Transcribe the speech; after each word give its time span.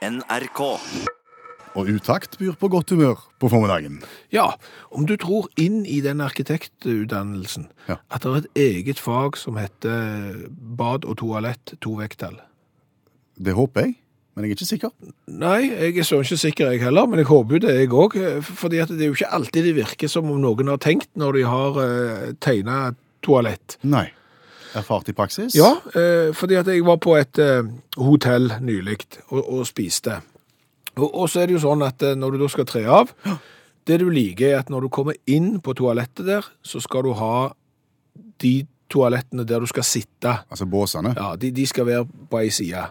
NRK. 0.00 0.60
Og 1.78 1.86
utakt 1.92 2.38
byr 2.40 2.54
på 2.58 2.68
godt 2.72 2.90
humør 2.90 3.18
på 3.38 3.50
formiddagen. 3.52 4.00
Ja, 4.32 4.46
om 4.90 5.04
du 5.06 5.12
tror 5.20 5.46
inn 5.60 5.84
i 5.86 6.00
den 6.02 6.22
arkitektutdannelsen 6.24 7.68
Ja. 7.88 7.96
at 8.10 8.22
det 8.22 8.30
er 8.30 8.36
et 8.36 8.48
eget 8.56 8.98
fag 8.98 9.36
som 9.36 9.56
heter 9.60 10.48
bad 10.76 11.04
og 11.04 11.18
toalett, 11.18 11.74
to 11.80 11.98
vekttall. 12.00 12.40
Det 13.38 13.54
håper 13.54 13.80
jeg, 13.80 13.94
men 14.34 14.44
jeg 14.44 14.50
er 14.50 14.56
ikke 14.56 14.66
sikker. 14.66 14.90
Nei, 15.28 15.70
jeg 15.70 15.98
er 15.98 16.02
så 16.08 16.20
ikke 16.24 16.36
sikker 16.48 16.70
jeg 16.72 16.82
heller, 16.82 17.06
men 17.06 17.18
jeg 17.18 17.26
håper 17.26 17.54
jo 17.54 17.58
det 17.66 17.76
jeg 17.78 17.88
òg. 17.92 18.16
Fordi 18.42 18.76
det 18.80 19.00
er 19.02 19.06
jo 19.12 19.18
ikke 19.20 19.32
alltid 19.32 19.64
det 19.64 19.76
virker 19.76 20.08
som 20.08 20.30
om 20.30 20.40
noen 20.40 20.68
har 20.68 20.78
tenkt 20.78 21.10
når 21.14 21.32
de 21.32 21.44
har 21.44 21.76
uh, 21.76 22.32
tegna 22.40 22.94
toalett. 23.22 23.76
Nei. 23.82 24.08
Erfart 24.78 25.08
i 25.10 25.14
praksis? 25.16 25.54
Ja, 25.58 25.72
eh, 25.94 26.30
fordi 26.36 26.58
at 26.60 26.68
jeg 26.70 26.84
var 26.86 27.00
på 27.02 27.16
et 27.18 27.38
eh, 27.42 27.62
hotell 27.98 28.52
nylig 28.62 28.98
og, 29.30 29.40
og 29.42 29.64
spiste. 29.68 30.20
Og, 30.96 31.08
og 31.08 31.30
så 31.30 31.42
er 31.42 31.50
det 31.50 31.58
jo 31.58 31.64
sånn 31.64 31.82
at 31.86 32.02
eh, 32.06 32.16
når 32.18 32.36
du 32.36 32.44
da 32.44 32.50
skal 32.52 32.68
tre 32.68 32.84
av, 32.86 33.10
det 33.88 34.00
du 34.02 34.08
liker 34.12 34.52
er 34.52 34.60
at 34.60 34.70
når 34.70 34.86
du 34.86 34.92
kommer 34.92 35.16
inn 35.30 35.56
på 35.64 35.74
toalettet 35.78 36.26
der, 36.28 36.46
så 36.62 36.82
skal 36.84 37.06
du 37.08 37.14
ha 37.18 37.50
de 38.40 38.54
toalettene 38.90 39.44
der 39.46 39.62
du 39.62 39.68
skal 39.70 39.86
sitte. 39.86 40.32
Altså 40.50 40.66
båsene? 40.66 41.14
Ja, 41.16 41.34
de, 41.38 41.52
de 41.54 41.66
skal 41.70 41.86
være 41.86 42.06
på 42.30 42.40
ei 42.42 42.50
side. 42.54 42.88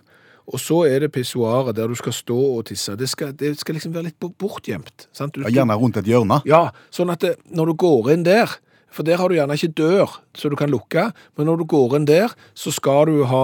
Og 0.50 0.58
så 0.58 0.80
er 0.90 1.04
det 1.04 1.12
pissoaret 1.14 1.76
der 1.78 1.92
du 1.92 1.98
skal 2.00 2.14
stå 2.16 2.38
og 2.56 2.64
tisse. 2.72 2.96
Det 2.98 3.06
skal, 3.12 3.36
det 3.38 3.52
skal 3.60 3.76
liksom 3.78 3.94
være 3.94 4.08
litt 4.08 4.18
bortgjemt. 4.42 5.06
Ja, 5.20 5.28
Gjerne 5.60 5.76
rundt 5.78 6.00
et 6.02 6.08
hjørne? 6.10 6.40
ja, 6.50 6.70
sånn 6.90 7.12
at 7.14 7.22
det, 7.22 7.36
når 7.54 7.70
du 7.70 7.76
går 7.84 8.10
inn 8.16 8.24
der, 8.26 8.56
for 8.92 9.06
der 9.08 9.18
har 9.22 9.30
du 9.30 9.36
gjerne 9.38 9.56
ikke 9.58 9.74
dør 9.78 10.18
så 10.40 10.50
du 10.50 10.56
kan 10.56 10.70
lukke, 10.72 11.10
men 11.38 11.50
når 11.50 11.58
du 11.62 11.66
går 11.70 11.96
inn 11.98 12.06
der, 12.08 12.32
så 12.56 12.72
skal 12.72 13.10
du 13.10 13.24
ha 13.28 13.42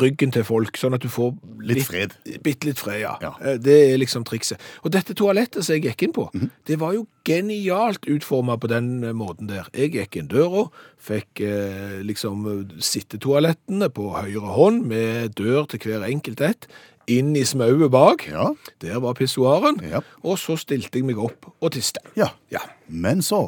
ryggen 0.00 0.30
til 0.32 0.44
folk, 0.48 0.78
sånn 0.80 0.94
at 0.96 1.02
du 1.04 1.10
får 1.12 1.34
Litt 1.68 1.84
fred. 1.84 2.14
Bitte 2.44 2.68
litt 2.70 2.78
fred, 2.80 3.00
ja. 3.02 3.16
Ja. 3.20 3.32
Eh, 3.42 3.58
Det 3.60 3.74
er 3.92 3.98
liksom 4.00 4.24
trikset. 4.24 4.56
Og 4.86 4.92
dette 4.94 5.12
toalettet 5.18 5.64
som 5.66 5.74
jeg 5.76 5.84
gikk 5.90 6.06
inn 6.06 6.14
på, 6.16 6.28
det 6.66 6.78
var 6.80 6.94
jo 6.96 7.06
genialt 7.28 8.06
utforma 8.08 8.56
på 8.56 8.70
den 8.72 9.02
eh, 9.04 9.12
måten 9.12 9.50
der. 9.50 9.68
Jeg 9.76 9.92
gikk 9.98 10.16
inn 10.22 10.30
døra, 10.30 10.68
fikk 10.96 11.42
eh, 11.44 11.98
liksom 12.06 12.46
sittetoalettene 12.80 13.88
på 13.92 14.08
høyre 14.14 14.54
hånd 14.56 14.86
med 14.90 15.34
dør 15.38 15.66
til 15.70 15.82
hver 15.84 16.06
enkelt 16.08 16.40
ett. 16.44 16.68
Inn 17.08 17.32
i 17.40 17.44
smauet 17.48 17.88
bak. 17.92 18.26
Ja. 18.28 18.50
Der 18.84 18.98
var 19.00 19.16
pissoaren. 19.16 19.78
Ja. 19.88 20.02
Og 20.22 20.36
så 20.40 20.58
stilte 20.60 21.00
jeg 21.00 21.06
meg 21.08 21.20
opp 21.20 21.48
og 21.58 21.72
tiste. 21.72 22.02
Ja. 22.18 22.30
Ja. 22.52 22.60
Men 22.88 23.22
så 23.24 23.46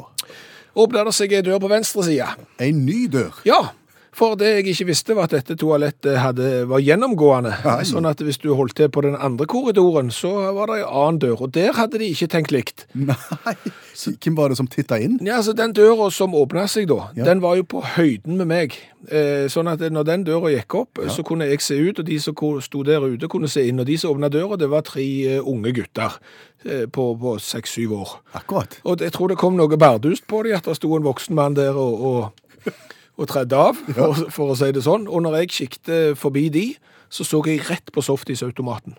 Det 0.75 1.13
seg 1.15 1.33
ei 1.35 1.43
dør 1.43 1.59
på 1.59 1.69
venstre 1.71 2.05
side. 2.07 2.27
En 2.63 2.85
ny 2.85 3.05
dør. 3.11 3.41
Ja, 3.47 3.59
for 4.13 4.35
det 4.35 4.49
jeg 4.57 4.65
ikke 4.73 4.85
visste 4.89 5.15
var 5.15 5.29
at 5.29 5.35
dette 5.37 5.55
toalettet 5.55 6.17
hadde, 6.19 6.47
var 6.67 6.81
gjennomgående. 6.83 7.53
Nei. 7.63 7.83
Sånn 7.87 8.07
at 8.09 8.19
hvis 8.19 8.41
du 8.43 8.49
holdt 8.57 8.75
til 8.75 8.89
på 8.91 9.03
den 9.05 9.15
andre 9.15 9.47
korridoren, 9.47 10.09
så 10.11 10.31
var 10.55 10.67
det 10.67 10.81
en 10.81 10.89
annen 10.89 11.19
dør. 11.23 11.45
Og 11.45 11.53
der 11.55 11.71
hadde 11.77 12.01
de 12.01 12.09
ikke 12.11 12.27
tenkt 12.33 12.51
likt. 12.51 12.85
Nei. 12.93 13.55
Hvem 13.95 14.35
var 14.35 14.51
det 14.51 14.57
som 14.59 14.67
titta 14.71 14.97
inn? 14.99 15.17
Ja, 15.23 15.37
altså 15.39 15.53
Den 15.55 15.71
døra 15.77 16.09
som 16.11 16.35
åpna 16.35 16.67
seg 16.71 16.89
da, 16.91 17.11
Ja. 17.15 17.23
den 17.27 17.41
var 17.43 17.55
jo 17.59 17.63
på 17.63 17.81
høyden 17.95 18.37
med 18.41 18.47
meg. 18.51 18.75
Eh, 19.07 19.47
sånn 19.49 19.71
at 19.71 19.79
når 19.79 20.05
den 20.05 20.23
døra 20.27 20.51
gikk 20.53 20.75
opp, 20.75 20.99
så 21.09 21.23
kunne 21.25 21.47
jeg 21.49 21.61
se 21.63 21.79
ut, 21.79 21.99
og 21.99 22.05
de 22.05 22.19
som 22.19 22.35
sto 22.61 22.83
der 22.83 23.01
ute, 23.01 23.27
kunne 23.31 23.47
se 23.49 23.63
inn. 23.67 23.79
Og 23.79 23.85
de 23.87 23.97
som 23.97 24.11
åpna 24.11 24.29
døra, 24.29 24.57
det 24.59 24.69
var 24.69 24.83
tre 24.87 25.07
eh, 25.37 25.39
unge 25.39 25.71
gutter 25.73 26.19
eh, 26.65 26.85
på, 26.85 27.11
på 27.15 27.37
seks-syv 27.39 27.95
år. 27.97 28.15
Akkurat. 28.35 28.79
Og 28.83 28.99
jeg 28.99 29.15
tror 29.15 29.31
det 29.31 29.39
kom 29.41 29.55
noe 29.55 29.77
bardust 29.77 30.27
på 30.27 30.43
dem, 30.43 30.55
at 30.59 30.67
det 30.67 30.75
sto 30.77 30.91
en 30.97 31.07
voksen 31.07 31.35
mann 31.35 31.55
der 31.55 31.79
og, 31.79 32.03
og, 32.11 32.71
og 33.21 33.29
tredde 33.31 33.55
av, 33.57 33.77
for, 33.95 34.25
for 34.33 34.51
å 34.53 34.57
si 34.59 34.71
det 34.75 34.83
sånn. 34.85 35.07
Og 35.07 35.21
når 35.23 35.41
jeg 35.43 35.53
kikket 35.59 36.17
forbi 36.19 36.49
de, 36.53 36.65
så 37.11 37.23
så 37.27 37.41
jeg 37.45 37.61
rett 37.69 37.91
på 37.93 38.01
softisautomaten. 38.03 38.95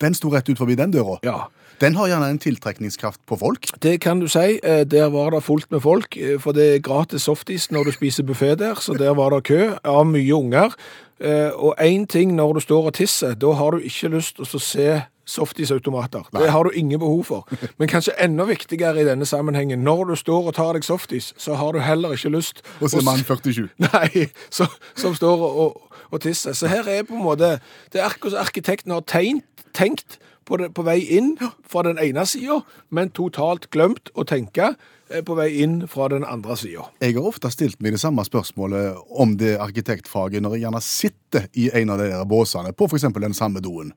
Den 0.00 0.14
sto 0.16 0.30
rett 0.32 0.48
ut 0.48 0.56
forbi 0.60 0.76
den 0.80 0.92
døra. 0.94 1.18
Ja, 1.26 1.48
Den 1.80 1.94
har 1.96 2.08
gjerne 2.10 2.26
en 2.28 2.38
tiltrekningskraft 2.38 3.20
på 3.28 3.36
folk. 3.40 3.66
det 3.80 4.00
kan 4.00 4.20
du 4.20 4.26
si. 4.28 4.58
Eh, 4.62 4.84
Der 4.84 5.08
var 5.08 5.30
det 5.30 5.42
fullt 5.42 5.70
med 5.70 5.80
folk, 5.80 6.16
eh, 6.16 6.38
for 6.38 6.52
det 6.52 6.74
er 6.74 6.78
gratis 6.84 7.22
softis 7.24 7.70
når 7.70 7.84
du 7.84 7.92
spiser 7.92 8.22
buffé 8.24 8.54
der, 8.56 8.74
så 8.74 8.92
der 8.98 9.14
var 9.14 9.30
det 9.30 9.44
kø 9.44 9.76
av 9.84 10.04
mye 10.06 10.34
unger. 10.36 10.74
Eh, 11.20 11.50
Og 11.56 11.74
én 11.80 12.06
ting 12.06 12.34
når 12.36 12.54
du 12.54 12.60
står 12.60 12.86
og 12.86 12.94
tisser, 12.94 13.34
da 13.34 13.52
har 13.52 13.70
du 13.70 13.78
ikke 13.80 14.08
lyst 14.12 14.36
til 14.36 14.44
å 14.44 14.60
se 14.60 15.02
softisautomater. 15.30 16.26
Det 16.34 16.50
har 16.50 16.66
du 16.66 16.70
ingen 16.74 17.00
behov 17.00 17.24
for. 17.24 17.60
Men 17.78 17.88
kanskje 17.88 18.16
enda 18.20 18.46
viktigere 18.48 19.00
i 19.02 19.06
denne 19.06 19.26
sammenhengen, 19.26 19.84
når 19.86 20.04
du 20.10 20.16
står 20.18 20.50
og 20.50 20.56
tar 20.58 20.74
deg 20.76 20.86
softis, 20.86 21.32
så 21.38 21.58
har 21.60 21.72
du 21.76 21.82
heller 21.84 22.16
ikke 22.16 22.32
lyst 22.34 22.64
å 22.80 22.90
er 22.90 23.06
mann 23.06 23.22
47. 23.24 23.68
Nei, 23.86 24.26
så, 24.50 24.66
som 24.98 25.14
står 25.16 25.46
og, 25.46 25.78
og, 26.10 26.18
tisser. 26.22 26.56
Så 26.56 26.70
her 26.70 26.88
er 26.88 27.06
på 27.06 27.16
en 27.16 27.24
måte 27.24 27.58
Det 27.92 28.00
er 28.00 28.10
akkurat 28.10 28.34
som 28.34 28.42
arkitekten 28.42 28.92
har 28.94 29.06
tegnt, 29.06 29.46
tenkt 29.76 30.18
på, 30.50 30.58
det, 30.58 30.72
på 30.74 30.84
vei 30.86 30.98
inn 31.14 31.34
fra 31.70 31.84
den 31.86 32.00
ene 32.02 32.24
sida, 32.26 32.60
men 32.90 33.12
totalt 33.14 33.68
glemt 33.74 34.10
å 34.18 34.24
tenke 34.28 34.72
eh, 34.72 35.22
på 35.26 35.36
vei 35.38 35.48
inn 35.62 35.84
fra 35.90 36.08
den 36.12 36.26
andre 36.26 36.56
sida. 36.58 36.88
Jeg 37.02 37.16
har 37.16 37.28
ofte 37.30 37.52
stilt 37.54 37.80
meg 37.82 37.94
det 37.94 38.02
samme 38.02 38.24
spørsmålet 38.26 38.98
om 39.22 39.36
det 39.40 39.56
arkitektfaget 39.62 40.42
når 40.42 40.56
jeg 40.56 40.66
gjerne 40.66 40.84
sitter 40.84 41.48
i 41.54 41.70
en 41.82 41.94
av 41.94 42.02
de 42.02 42.10
der 42.10 42.26
båsene 42.28 42.74
på 42.74 42.90
f.eks. 42.90 43.06
den 43.14 43.36
samme 43.36 43.62
doen. 43.64 43.94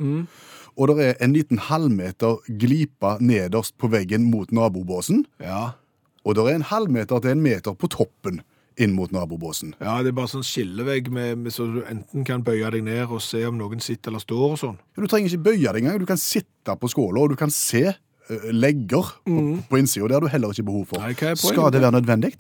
Og 0.78 0.90
det 0.90 1.06
er 1.06 1.20
en 1.22 1.36
liten 1.36 1.60
halvmeter 1.62 2.40
glipe 2.60 3.18
nederst 3.22 3.76
på 3.78 3.90
veggen 3.94 4.26
mot 4.32 4.50
nabobåsen. 4.52 5.26
Ja. 5.44 5.76
Og 6.24 6.38
det 6.38 6.48
er 6.48 6.58
en 6.58 6.68
halvmeter 6.70 7.22
til 7.22 7.36
en 7.36 7.44
meter 7.44 7.76
på 7.78 7.90
toppen 7.92 8.42
inn 8.82 8.96
mot 8.98 9.12
nabobåsen. 9.14 9.76
ja, 9.78 10.00
det 10.02 10.10
er 10.10 10.16
bare 10.18 10.32
sånn 10.32 10.46
skillevegg 10.46 11.12
med, 11.14 11.44
med, 11.44 11.54
så 11.54 11.68
du 11.70 11.84
enten 11.86 12.24
kan 12.26 12.42
bøye 12.46 12.72
deg 12.74 12.86
ned 12.88 13.12
og 13.12 13.22
se 13.22 13.44
om 13.46 13.60
noen 13.60 13.84
sitter 13.84 14.10
eller 14.10 14.24
står 14.24 14.46
og 14.48 14.58
sånn. 14.62 14.80
Du 14.98 15.06
trenger 15.06 15.30
ikke 15.30 15.52
bøye 15.52 15.68
deg 15.68 15.84
engang. 15.84 16.00
Du 16.02 16.10
kan 16.10 16.22
sitte 16.22 16.74
på 16.80 16.90
skåla, 16.90 17.22
og 17.22 17.36
du 17.36 17.38
kan 17.38 17.54
se 17.54 17.84
uh, 17.92 18.48
legger 18.50 19.14
på, 19.28 19.44
på 19.70 19.82
innsida. 19.82 20.10
Det 20.10 20.18
har 20.18 20.26
du 20.26 20.32
heller 20.34 20.56
ikke 20.56 20.66
behov 20.72 20.90
for. 20.90 21.06
Nei, 21.06 21.14
Skal 21.38 21.70
det 21.76 21.84
være 21.84 21.94
nødvendig? 22.00 22.34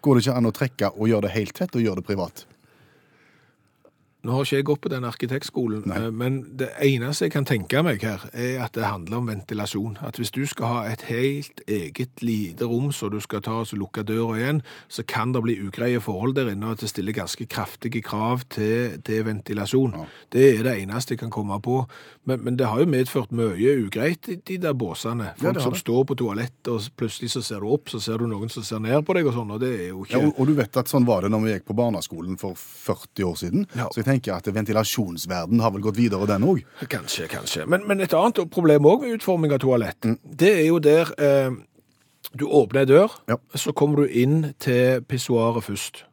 Går 0.00 0.16
det 0.16 0.24
ikke 0.24 0.38
an 0.38 0.48
å 0.48 0.54
trekke 0.54 0.94
og 0.94 1.10
gjøre 1.10 1.26
det 1.26 1.34
helt 1.34 1.56
tett, 1.58 1.74
og 1.74 1.84
gjøre 1.84 2.00
det 2.00 2.06
privat? 2.06 2.46
Nå 4.22 4.34
har 4.34 4.44
ikke 4.44 4.56
jeg 4.58 4.66
gått 4.68 4.80
på 4.84 4.90
den 4.92 5.04
arkitektskolen, 5.08 5.82
Nei. 5.88 5.96
eh, 5.96 6.10
men 6.12 6.34
det 6.60 6.68
eneste 6.84 7.24
jeg 7.24 7.32
kan 7.32 7.46
tenke 7.48 7.80
meg 7.86 8.02
her, 8.04 8.26
er 8.36 8.58
at 8.66 8.74
det 8.76 8.84
handler 8.84 9.16
om 9.22 9.30
ventilasjon. 9.30 9.96
At 10.04 10.18
hvis 10.20 10.30
du 10.34 10.42
skal 10.46 10.66
ha 10.66 10.80
et 10.90 11.02
helt 11.08 11.62
eget 11.66 12.20
lite 12.20 12.68
rom, 12.68 12.90
så 12.92 13.08
du 13.08 13.16
skal 13.24 13.40
ta 13.46 13.60
og 13.62 13.72
lukke 13.80 14.04
døra 14.04 14.36
igjen, 14.36 14.62
så 14.92 15.02
kan 15.08 15.32
det 15.32 15.42
bli 15.46 15.56
ugreie 15.64 16.00
forhold 16.04 16.34
der 16.36 16.50
inne, 16.52 16.66
og 16.66 16.72
at 16.76 16.84
det 16.84 16.90
stiller 16.92 17.16
ganske 17.16 17.46
kraftige 17.48 18.02
krav 18.04 18.44
til, 18.52 18.98
til 19.06 19.24
ventilasjon. 19.24 19.96
Det 20.32 20.58
er 20.58 20.62
det 20.68 20.76
eneste 20.82 21.16
jeg 21.16 21.22
kan 21.24 21.30
komme 21.32 21.56
på. 21.64 21.80
Men, 22.28 22.44
men 22.44 22.56
det 22.60 22.66
har 22.68 22.82
jo 22.82 22.86
medført 22.92 23.32
mye 23.32 23.72
ugreit, 23.86 24.20
de, 24.26 24.36
de 24.36 24.58
der 24.60 24.74
båsene. 24.76 25.30
Ja, 25.32 25.46
Folk 25.46 25.56
det 25.56 25.62
som 25.64 25.72
det. 25.72 25.80
står 25.80 26.04
på 26.04 26.18
toalettet, 26.20 26.68
og 26.68 26.84
plutselig 27.00 27.30
så 27.32 27.42
ser 27.42 27.64
du 27.64 27.70
opp, 27.72 27.88
så 27.88 28.00
ser 28.04 28.20
du 28.20 28.26
noen 28.28 28.52
som 28.52 28.62
ser 28.66 28.82
ned 28.84 29.00
på 29.08 29.16
deg 29.16 29.26
og 29.30 29.34
sånn, 29.38 29.54
og 29.56 29.60
det 29.64 29.72
er 29.78 29.88
jo 29.94 30.04
Ja, 30.10 30.20
og, 30.20 30.36
og 30.36 30.50
du 30.50 30.54
vet 30.60 30.76
at 30.76 30.92
sånn 30.92 31.08
var 31.08 31.24
det 31.24 31.32
når 31.32 31.46
vi 31.46 31.54
gikk 31.56 31.66
på 31.72 31.78
barneskolen 31.80 32.36
for 32.40 32.58
40 32.60 33.24
år 33.30 33.40
siden. 33.40 33.66
Ja. 33.74 33.88
Så 33.88 34.02
jeg 34.02 34.09
tenker 34.10 34.34
at 34.36 34.50
ventilasjonsverden 34.54 35.62
har 35.62 35.72
vel 35.74 35.82
gått 35.86 35.98
videre, 36.00 36.26
den 36.28 36.44
òg. 36.50 36.62
Kanskje, 36.90 37.28
kanskje. 37.30 37.66
Men, 37.70 37.86
men 37.88 38.00
et 38.04 38.14
annet 38.16 38.42
problem 38.52 38.86
òg 38.90 39.06
med 39.06 39.16
utforming 39.20 39.54
av 39.56 39.62
toalett, 39.62 40.10
det 40.24 40.52
er 40.58 40.66
jo 40.68 40.78
der 40.82 41.14
eh, 41.18 41.50
du 42.36 42.44
åpner 42.46 42.84
ei 42.84 42.90
dør, 42.90 43.14
Ja. 43.30 43.36
så 43.58 43.72
kommer 43.72 44.04
du 44.04 44.12
inn 44.12 44.52
til 44.62 45.00
pissoaret 45.08 45.64
først. 45.66 46.04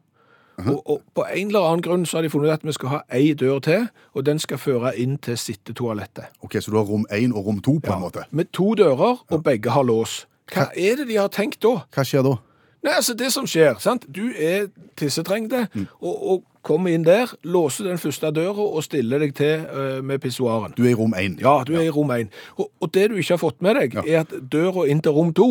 og, 0.58 0.80
og 0.90 1.02
på 1.14 1.22
en 1.30 1.52
eller 1.52 1.68
annen 1.68 1.82
grunn 1.86 2.06
så 2.08 2.16
har 2.18 2.24
de 2.26 2.30
funnet 2.32 2.50
at 2.56 2.64
vi 2.66 2.72
skal 2.74 2.88
ha 2.90 2.98
ei 3.14 3.28
dør 3.38 3.60
til, 3.62 3.84
og 4.18 4.24
den 4.26 4.40
skal 4.42 4.58
føre 4.58 4.90
inn 4.98 5.18
til 5.22 5.36
sittetoalettet. 5.38 6.32
Ok, 6.42 6.56
Så 6.58 6.72
du 6.72 6.76
har 6.80 6.88
rom 6.88 7.04
én 7.14 7.30
og 7.30 7.46
rom 7.46 7.60
to, 7.62 7.76
på 7.78 7.92
en 7.94 8.02
måte. 8.02 8.24
Med 8.34 8.50
to 8.52 8.72
dører, 8.74 9.20
og 9.30 9.44
begge 9.46 9.70
har 9.70 9.86
lås. 9.86 10.24
Hva 10.50 10.70
er 10.74 10.96
det 10.98 11.06
de 11.12 11.16
har 11.20 11.28
tenkt 11.28 11.60
da? 11.62 11.76
Hva 11.94 12.02
skjer 12.08 12.24
da? 12.26 12.34
Nei, 12.82 12.92
altså 12.94 13.14
det 13.18 13.32
som 13.34 13.46
skjer, 13.50 13.78
sant? 13.82 14.04
Du 14.14 14.28
er 14.38 14.68
tissetrengte, 14.96 15.64
og, 16.00 16.14
og 16.30 16.44
kommer 16.62 16.92
inn 16.94 17.02
der, 17.06 17.30
låser 17.42 17.88
den 17.88 17.98
første 17.98 18.30
døra 18.34 18.62
og 18.68 18.82
stiller 18.86 19.18
deg 19.24 19.32
til 19.38 19.64
uh, 19.66 19.98
med 20.04 20.20
pissoaren. 20.22 20.74
Du 20.76 20.84
er 20.84 20.92
i 20.92 20.98
rom 20.98 21.14
én. 21.18 21.38
Ja, 21.42 21.56
du 21.66 21.74
er 21.74 21.86
i 21.88 21.90
rom 21.94 22.10
1. 22.14 22.28
Og, 22.58 22.68
og 22.80 22.92
det 22.94 23.08
du 23.10 23.16
ikke 23.18 23.34
har 23.34 23.42
fått 23.42 23.62
med 23.64 23.80
deg, 23.80 23.94
Ja. 23.98 24.04
er 24.06 24.20
at 24.26 24.34
døra 24.52 24.86
inn 24.86 25.00
til 25.02 25.16
rom 25.16 25.32
2, 25.34 25.48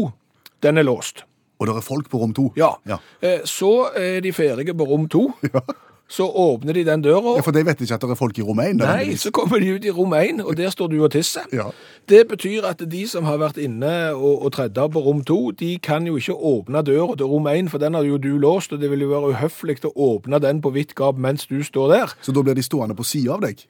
den 0.64 0.78
er 0.78 0.88
låst. 0.88 1.26
Og 1.60 1.68
det 1.68 1.76
er 1.76 1.82
folk 1.82 2.10
på 2.12 2.20
rom 2.22 2.34
to. 2.38 2.52
Ja. 2.56 2.76
Ja. 2.86 3.00
Eh, 3.22 3.40
Så 3.50 3.90
er 3.98 4.20
de 4.22 4.32
ferdige 4.34 4.76
på 4.78 4.86
rom 4.86 5.08
2. 5.10 5.24
Så 6.08 6.24
åpner 6.32 6.74
de 6.74 6.86
den 6.88 7.02
døra. 7.04 7.36
Ja, 7.36 7.44
For 7.44 7.52
de 7.52 7.66
vet 7.68 7.82
ikke 7.84 7.98
at 7.98 8.04
det 8.06 8.14
er 8.14 8.20
folk 8.20 8.38
i 8.40 8.44
rom 8.48 8.62
1? 8.64 8.80
Nei, 8.80 9.16
så 9.20 9.32
kommer 9.36 9.60
de 9.60 9.74
ut 9.76 9.86
i 9.86 9.92
rom 9.92 10.14
1, 10.16 10.40
og 10.46 10.56
der 10.56 10.72
står 10.72 10.88
du 10.94 11.02
og 11.04 11.12
tisser. 11.12 11.44
Ja. 11.52 11.68
Det 12.08 12.22
betyr 12.30 12.64
at 12.70 12.80
de 12.80 13.02
som 13.12 13.28
har 13.28 13.42
vært 13.42 13.60
inne 13.60 14.14
og, 14.16 14.46
og 14.48 14.54
tredd 14.56 14.80
av 14.80 14.94
på 14.96 15.04
rom 15.04 15.20
2, 15.28 15.40
de 15.60 15.74
kan 15.84 16.08
jo 16.08 16.16
ikke 16.16 16.38
åpne 16.38 16.86
døra 16.88 17.18
til 17.20 17.28
rom 17.28 17.50
1, 17.52 17.72
for 17.74 17.84
den 17.84 18.00
har 18.00 18.08
jo 18.08 18.22
du 18.24 18.38
låst, 18.40 18.72
og 18.72 18.80
det 18.80 18.92
vil 18.94 19.04
jo 19.04 19.12
være 19.12 19.34
uhøflig 19.36 19.82
å 19.84 19.92
åpne 20.14 20.40
den 20.40 20.64
på 20.64 20.72
vidt 20.78 20.96
gap 20.96 21.20
mens 21.20 21.44
du 21.52 21.60
står 21.64 21.92
der. 21.92 22.16
Så 22.24 22.32
da 22.32 22.46
blir 22.46 22.56
de 22.56 22.64
stående 22.64 22.96
på 22.96 23.04
sida 23.04 23.36
av 23.36 23.44
deg? 23.44 23.68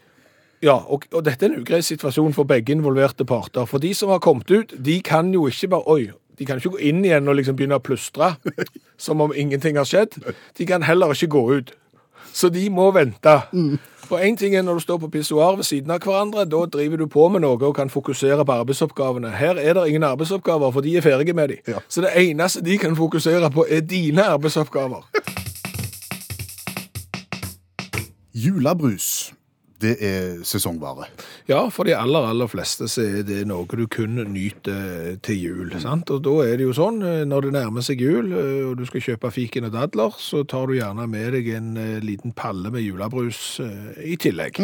Ja, 0.62 0.78
og, 0.78 1.10
og 1.14 1.26
dette 1.26 1.46
er 1.46 1.54
en 1.54 1.62
ugrei 1.62 1.82
situasjon 1.86 2.34
for 2.34 2.50
begge 2.50 2.74
involverte 2.74 3.26
parter. 3.30 3.66
For 3.70 3.82
de 3.82 3.92
som 3.98 4.14
har 4.14 4.22
kommet 4.22 4.50
ut, 4.50 4.74
de 4.78 5.02
kan 5.06 5.30
jo 5.34 5.46
ikke 5.50 5.70
bare 5.74 5.90
Oi, 5.94 6.08
de 6.38 6.46
kan 6.46 6.62
ikke 6.62 6.76
gå 6.78 6.86
inn 6.90 7.04
igjen 7.06 7.30
og 7.30 7.38
liksom 7.38 7.58
begynne 7.58 7.78
å 7.78 7.84
plystre 7.84 8.36
som 9.06 9.22
om 9.26 9.34
ingenting 9.34 9.78
har 9.78 9.90
skjedd. 9.90 10.18
De 10.58 10.70
kan 10.70 10.86
heller 10.86 11.14
ikke 11.14 11.34
gå 11.34 11.44
ut. 11.60 11.76
Så 12.38 12.50
de 12.54 12.68
må 12.70 12.92
vente. 12.94 13.34
Og 14.10 14.22
én 14.24 14.36
ting 14.38 14.56
er 14.56 14.62
når 14.62 14.78
du 14.78 14.80
står 14.80 14.98
på 15.02 15.10
pissoar 15.12 15.56
ved 15.58 15.66
siden 15.68 15.92
av 15.92 16.04
hverandre, 16.06 16.46
da 16.46 16.60
driver 16.72 17.02
du 17.02 17.08
på 17.12 17.26
med 17.34 17.42
noe 17.44 17.58
og 17.58 17.74
kan 17.76 17.90
fokusere 17.90 18.46
på 18.46 18.58
arbeidsoppgavene. 18.62 19.32
Her 19.36 19.58
er 19.58 19.74
det 19.74 19.88
ingen 19.90 20.06
arbeidsoppgaver, 20.06 20.72
for 20.72 20.86
de 20.86 20.94
er 20.98 21.02
ferdige 21.02 21.34
med 21.34 21.50
de. 21.52 21.58
Ja. 21.68 21.82
Så 21.90 22.06
det 22.06 22.14
eneste 22.16 22.62
de 22.62 22.78
kan 22.78 22.96
fokusere 22.96 23.50
på, 23.52 23.66
er 23.70 23.82
dine 23.82 24.24
arbeidsoppgaver. 24.24 25.10
Julebrus, 28.38 29.34
det 29.82 29.94
er 30.02 30.40
sesongvare. 30.48 31.06
Ja, 31.50 31.68
for 31.74 31.86
de 31.86 31.94
aller, 31.98 32.26
aller 32.32 32.50
fleste 32.50 32.88
så 32.90 33.04
er 33.06 33.26
det 33.28 33.44
noe 33.50 33.68
du 33.70 33.86
kun 33.92 34.18
nyter 34.34 35.20
til 35.26 35.38
jul. 35.38 35.76
sant? 35.82 36.10
Og 36.14 36.24
da 36.26 36.34
er 36.48 36.58
det 36.58 36.66
jo 36.66 36.74
sånn, 36.74 36.98
eh, 37.06 37.24
når 37.30 37.48
det 37.48 37.54
nærmer 37.60 37.86
seg 37.86 38.02
jul, 38.02 38.32
eh, 38.34 38.66
og 38.66 38.78
du 38.80 38.86
skal 38.90 39.06
kjøpe 39.06 39.32
fiken 39.34 39.70
og 39.70 39.76
dadler, 39.76 40.18
så 40.18 40.44
tar 40.50 40.68
du 40.68 40.78
gjerne 40.80 41.08
med 41.10 41.34
deg 41.38 41.52
en 41.60 41.78
eh, 41.78 42.00
liten 42.02 42.34
palle 42.34 42.72
med 42.74 42.86
julebrus 42.86 43.60
i 44.02 44.18
tillegg. 44.18 44.60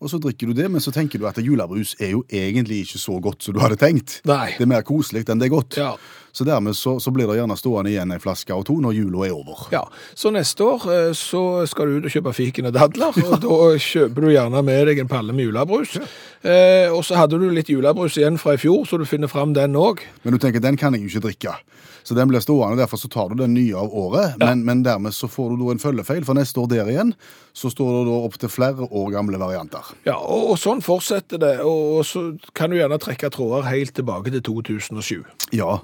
Og 0.00 0.08
så 0.08 0.16
drikker 0.16 0.48
du 0.48 0.56
det, 0.56 0.68
men 0.72 0.80
så 0.80 0.92
tenker 0.94 1.20
du 1.20 1.26
at 1.28 1.36
julebrus 1.44 1.92
er 2.00 2.14
jo 2.14 2.22
egentlig 2.32 2.86
ikke 2.86 3.00
så 3.02 3.18
godt 3.20 3.44
som 3.44 3.56
du 3.56 3.60
hadde 3.60 3.76
tenkt. 3.80 4.20
Nei. 4.28 4.54
Det 4.56 4.64
er 4.64 4.70
mer 4.72 4.86
koselig 4.86 5.26
enn 5.28 5.42
det 5.42 5.50
er 5.50 5.52
godt. 5.52 5.76
Ja. 5.76 5.92
Så 6.32 6.46
dermed 6.46 6.76
så, 6.78 6.94
så 7.02 7.10
blir 7.12 7.28
det 7.28 7.36
gjerne 7.40 7.56
stående 7.58 7.90
igjen 7.90 8.14
en 8.14 8.22
flaske 8.22 8.54
og 8.54 8.62
to 8.68 8.78
når 8.80 8.94
jula 8.96 9.26
er 9.26 9.34
over. 9.34 9.66
Ja, 9.74 9.82
så 10.14 10.30
neste 10.32 10.64
år 10.64 10.86
eh, 10.94 11.10
så 11.18 11.42
skal 11.68 11.90
du 11.90 11.98
ut 11.98 12.06
og 12.08 12.14
kjøpe 12.14 12.32
fiken 12.36 12.70
og 12.70 12.76
dadler, 12.78 13.18
og 13.26 13.42
da 13.42 13.58
kjøper 13.82 14.24
du 14.24 14.30
gjerne 14.30 14.62
med 14.64 14.86
deg 14.88 15.02
en 15.02 15.10
palle 15.10 15.34
med 15.36 15.50
julebrus. 15.50 15.98
Eh, 16.40 16.86
og 16.88 17.02
så 17.04 17.18
hadde 17.18 17.40
du 17.42 17.48
litt 17.52 17.68
julebrus 17.72 18.16
igjen 18.20 18.38
fra 18.40 18.54
i 18.56 18.62
fjor, 18.62 18.86
så 18.88 19.00
du 19.00 19.04
finner 19.08 19.30
fram 19.30 19.56
den 19.58 19.76
òg. 19.76 20.04
Men 20.22 20.36
du 20.36 20.40
tenker, 20.40 20.62
den 20.62 20.78
kan 20.80 20.96
jeg 20.96 21.04
jo 21.04 21.12
ikke 21.12 21.26
drikke. 21.28 21.58
Så 22.06 22.16
den 22.16 22.30
blir 22.30 22.40
stående, 22.40 22.78
derfor 22.80 22.96
så 22.96 23.10
tar 23.12 23.28
du 23.28 23.42
den 23.42 23.52
nye 23.54 23.76
av 23.76 23.92
året. 23.92 24.38
Men, 24.40 24.64
men 24.64 24.84
dermed 24.86 25.12
så 25.14 25.28
får 25.28 25.52
du 25.52 25.64
da 25.64 25.74
en 25.74 25.82
følgefeil, 25.82 26.24
for 26.24 26.38
neste 26.38 26.62
år 26.62 26.70
der 26.72 26.88
igjen 26.88 27.12
så 27.52 27.70
står 27.72 27.90
det 27.98 28.04
da 28.08 28.20
opp 28.28 28.38
til 28.40 28.52
flere 28.52 28.86
år 28.88 29.10
gamle 29.12 29.40
varianter. 29.42 29.89
Ja, 30.06 30.16
og, 30.18 30.52
og 30.52 30.60
sånn 30.60 30.82
fortsetter 30.84 31.40
det, 31.42 31.54
og, 31.64 32.00
og 32.00 32.04
så 32.08 32.26
kan 32.56 32.72
du 32.72 32.78
gjerne 32.78 33.00
trekke 33.02 33.32
tråder 33.32 33.68
helt 33.70 33.94
tilbake 33.96 34.32
til 34.34 34.44
2007. 34.46 35.24
Ja, 35.56 35.80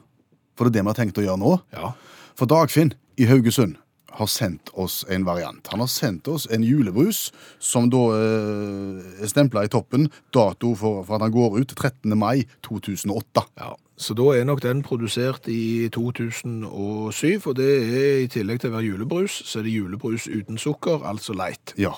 for 0.56 0.67
det 0.67 0.73
er 0.73 0.79
det 0.79 0.85
vi 0.87 0.93
har 0.93 1.00
tenkt 1.00 1.20
å 1.20 1.26
gjøre 1.26 1.43
nå. 1.43 1.56
Ja. 1.76 1.93
For 2.37 2.49
Dagfinn 2.50 2.94
i 3.20 3.29
Haugesund 3.29 3.79
har 4.17 4.29
sendt 4.32 4.70
oss 4.73 5.03
en 5.12 5.26
variant. 5.26 5.67
Han 5.73 5.82
har 5.85 5.91
sendt 5.93 6.29
oss 6.32 6.47
en 6.53 6.64
julebrus 6.64 7.31
som 7.61 7.91
da 7.93 8.03
eh, 8.17 9.00
er 9.20 9.29
stempla 9.31 9.67
i 9.67 9.73
toppen. 9.73 10.09
Dato 10.35 10.73
for, 10.79 11.02
for 11.05 11.19
at 11.19 11.26
han 11.26 11.35
går 11.35 11.59
ut 11.61 11.75
13. 11.76 12.17
mai 12.17 12.47
2008. 12.67 13.44
ja. 13.61 13.75
Så 13.97 14.12
da 14.12 14.26
er 14.37 14.44
nok 14.44 14.61
den 14.61 14.82
produsert 14.85 15.47
i 15.49 15.88
2007, 15.88 17.47
og 17.49 17.55
det 17.56 17.69
er 17.81 18.19
i 18.20 18.26
tillegg 18.29 18.61
til 18.61 18.69
å 18.69 18.75
være 18.75 18.91
julebrus, 18.91 19.38
så 19.49 19.62
er 19.62 19.64
det 19.64 19.73
julebrus 19.73 20.26
uten 20.29 20.61
sukker, 20.61 21.00
altså 21.09 21.32
light. 21.32 21.73
Ja. 21.81 21.94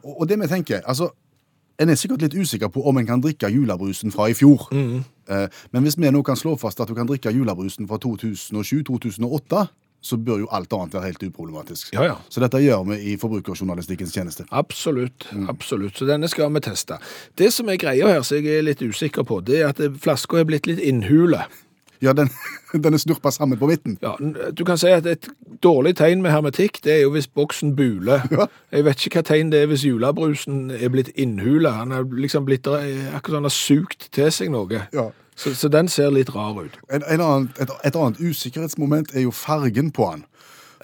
Og, 0.00 0.22
og 0.22 0.30
det 0.30 0.38
vi 0.40 0.48
tenker, 0.48 0.80
altså 0.88 1.10
En 1.82 1.90
er 1.90 1.98
sikkert 1.98 2.22
litt 2.22 2.34
usikker 2.38 2.70
på 2.70 2.84
om 2.86 2.98
en 3.00 3.06
kan 3.06 3.22
drikke 3.22 3.50
julebrusen 3.50 4.12
fra 4.14 4.28
i 4.30 4.36
fjor. 4.38 4.68
Mm. 4.72 5.02
men 5.72 5.82
hvis 5.82 5.96
vi 5.98 6.10
nå 6.12 6.20
kan 6.22 6.36
slå 6.36 6.54
fast 6.60 6.80
at 6.80 6.88
du 6.88 6.94
kan 6.94 7.08
drikke 7.08 7.32
julebrusen 7.32 7.88
fra 7.88 7.98
2007-2008, 8.04 9.64
så 10.04 10.18
bør 10.20 10.42
jo 10.42 10.48
alt 10.52 10.72
annet 10.76 10.94
være 10.94 11.08
helt 11.08 11.22
uproblematisk. 11.30 11.94
Ja, 11.96 12.04
ja. 12.04 12.16
Så 12.28 12.42
dette 12.44 12.60
gjør 12.60 12.84
vi 12.90 12.98
i 13.14 13.16
forbrukerjournalistikkens 13.20 14.12
tjeneste. 14.12 14.44
Absolutt, 14.52 15.30
absolutt. 15.48 15.96
Så 15.96 16.08
denne 16.08 16.28
skal 16.28 16.52
vi 16.52 16.60
teste. 16.66 16.98
Det 17.40 17.48
som 17.54 17.72
er 17.72 17.80
greia 17.80 18.10
her, 18.12 18.20
som 18.26 18.36
jeg 18.36 18.60
er 18.60 18.66
litt 18.68 18.84
usikker 18.84 19.24
på, 19.24 19.40
det 19.40 19.62
er 19.62 19.72
at 19.72 19.80
flaska 20.04 20.42
er 20.42 20.48
blitt 20.50 20.68
litt 20.68 20.82
innhule. 20.84 21.46
Ja, 22.02 22.12
den, 22.12 22.30
den 22.84 22.94
er 22.94 22.98
snurpa 22.98 23.30
sammen 23.30 23.58
på 23.58 23.68
midten. 23.70 23.98
Ja, 24.02 24.14
du 24.50 24.64
kan 24.64 24.78
si 24.78 24.90
at 24.92 25.06
et 25.06 25.28
dårlig 25.62 25.96
tegn 25.96 26.22
med 26.22 26.34
hermetikk, 26.34 26.80
det 26.84 26.92
er 26.92 27.02
jo 27.04 27.14
hvis 27.14 27.28
boksen 27.28 27.76
buler. 27.76 28.26
Ja. 28.34 28.46
Jeg 28.72 28.84
vet 28.84 29.04
ikke 29.06 29.20
hva 29.20 29.28
tegn 29.28 29.50
det 29.52 29.60
er 29.62 29.68
hvis 29.70 29.84
julebrusen 29.86 30.70
er 30.74 30.90
blitt 30.90 31.12
innhula. 31.14 31.70
Han 31.78 31.92
er 31.94 32.02
liksom 32.02 32.44
blitt, 32.48 32.66
akkurat 32.66 33.30
som 33.30 33.34
han 33.38 33.46
har 33.46 33.54
sugt 33.54 34.08
til 34.12 34.32
seg 34.34 34.50
noe. 34.50 34.80
Ja. 34.92 35.10
Så, 35.36 35.54
så 35.54 35.68
den 35.70 35.88
ser 35.88 36.10
litt 36.10 36.34
rar 36.34 36.58
ut. 36.58 36.74
En, 36.90 37.02
en 37.06 37.20
annen, 37.20 37.48
et, 37.62 37.70
et 37.84 37.96
annet 37.96 38.18
usikkerhetsmoment 38.18 39.14
er 39.14 39.26
jo 39.26 39.30
fargen 39.34 39.92
på 39.94 40.10
den. 40.12 40.24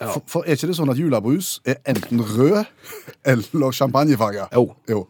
For, 0.01 0.23
for 0.27 0.47
er 0.47 0.57
ikke 0.57 0.71
det 0.71 0.79
sånn 0.79 0.91
at 0.93 0.99
julebrus 1.01 1.59
er 1.69 1.77
enten 1.91 2.23
rød 2.25 2.63
eller 3.33 3.75
champagnefarga? 3.77 4.49
Jo. 4.55 4.71
jo. 4.89 5.05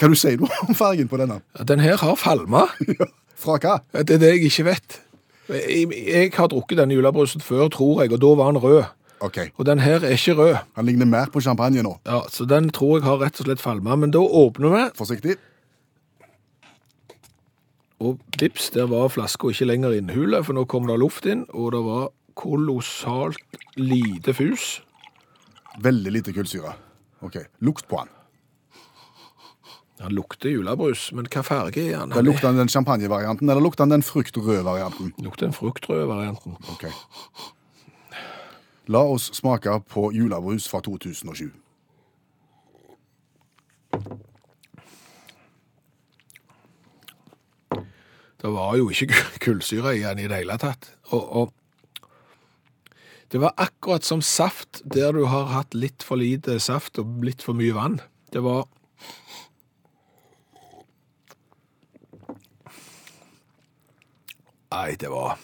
Kan 0.00 0.14
du 0.14 0.16
si 0.16 0.32
noe 0.40 0.64
om 0.64 0.76
fargen 0.76 1.10
på 1.10 1.20
denne? 1.20 1.42
Den 1.68 1.82
her 1.84 1.98
har 2.00 2.16
falma. 2.16 2.64
Fra 3.36 3.56
hva? 3.58 3.78
Det 3.92 4.16
er 4.16 4.20
det 4.22 4.30
jeg 4.34 4.44
ikke 4.50 4.64
vet. 4.70 5.00
Jeg, 5.48 5.88
jeg 6.08 6.30
har 6.36 6.48
drukket 6.48 6.78
denne 6.80 6.94
julebrusen 6.96 7.42
før, 7.44 7.66
tror 7.68 8.02
jeg, 8.04 8.12
og 8.16 8.20
da 8.22 8.30
var 8.38 8.52
den 8.54 8.62
rød. 8.62 8.84
Ok, 9.24 9.38
Og 9.56 9.64
den 9.66 9.78
her 9.80 10.02
er 10.04 10.16
ikke 10.18 10.34
rød. 10.36 10.54
Han 10.76 10.86
ligner 10.86 11.06
mer 11.08 11.30
på 11.32 11.40
champagne 11.40 11.82
nå. 11.82 11.94
Ja, 12.06 12.22
Så 12.28 12.44
den 12.48 12.68
tror 12.70 12.98
jeg 12.98 13.04
har 13.06 13.20
rett 13.22 13.38
og 13.40 13.46
slett 13.46 13.60
falma. 13.62 13.96
Men 13.96 14.10
da 14.12 14.20
åpner 14.20 14.68
vi, 14.74 14.82
Forsiktig. 14.98 15.36
og 18.04 18.18
vips, 18.40 18.70
der 18.74 18.86
var 18.90 19.08
flaska 19.08 19.48
ikke 19.48 19.64
lenger 19.70 19.94
innhule, 19.96 20.42
for 20.44 20.52
nå 20.56 20.64
kom 20.68 20.88
det 20.90 20.98
luft 21.00 21.24
inn, 21.30 21.46
og 21.54 21.70
det 21.72 21.80
var 21.86 22.10
kolossalt 22.36 23.38
lite 23.80 24.34
fus. 24.36 24.82
Veldig 25.80 26.12
lite 26.12 26.34
kullsyre. 26.36 26.74
Ok, 27.24 27.38
Lukt 27.64 27.86
på 27.88 28.02
den. 28.02 28.10
Han 30.02 30.12
lukter 30.12 30.50
julebrus, 30.50 31.12
men 31.14 31.28
hva 31.30 31.42
farge 31.46 31.82
er 31.84 31.98
han? 32.00 32.10
Da 32.10 32.18
Han 32.18 32.26
Lukter 32.26 32.48
den 32.48 32.64
den 32.64 32.68
champagnevarianten, 32.68 33.48
eller 33.48 33.62
lukter 33.62 33.84
den 33.84 33.90
den 33.90 34.02
fruktrøde 34.02 34.64
varianten? 34.64 35.12
lukter 35.18 35.46
den 35.46 35.54
fruktrøde 35.54 36.08
varianten. 36.08 36.56
Ok. 36.72 36.88
La 38.86 38.98
oss 38.98 39.30
smake 39.34 39.80
på 39.88 40.10
julebrus 40.12 40.68
fra 40.68 40.80
2007. 40.80 41.52
Det 48.42 48.50
var 48.52 48.76
jo 48.76 48.90
ikke 48.90 49.14
kullsyre 49.44 49.96
i 49.96 50.02
den 50.02 50.18
i 50.18 50.28
det 50.28 50.42
hele 50.42 50.58
tatt. 50.60 50.90
Og, 51.14 51.22
og 51.32 51.52
det 53.32 53.40
var 53.40 53.54
akkurat 53.56 54.04
som 54.04 54.20
saft 54.22 54.82
der 54.84 55.14
du 55.16 55.24
har 55.26 55.48
hatt 55.54 55.74
litt 55.74 56.04
for 56.04 56.20
lite 56.20 56.58
saft 56.60 57.00
og 57.00 57.24
litt 57.24 57.42
for 57.42 57.56
mye 57.56 57.72
vann. 57.74 58.00
Det 58.34 58.42
var 58.44 58.66
Nei, 64.74 64.96
det 65.00 65.10
var 65.12 65.38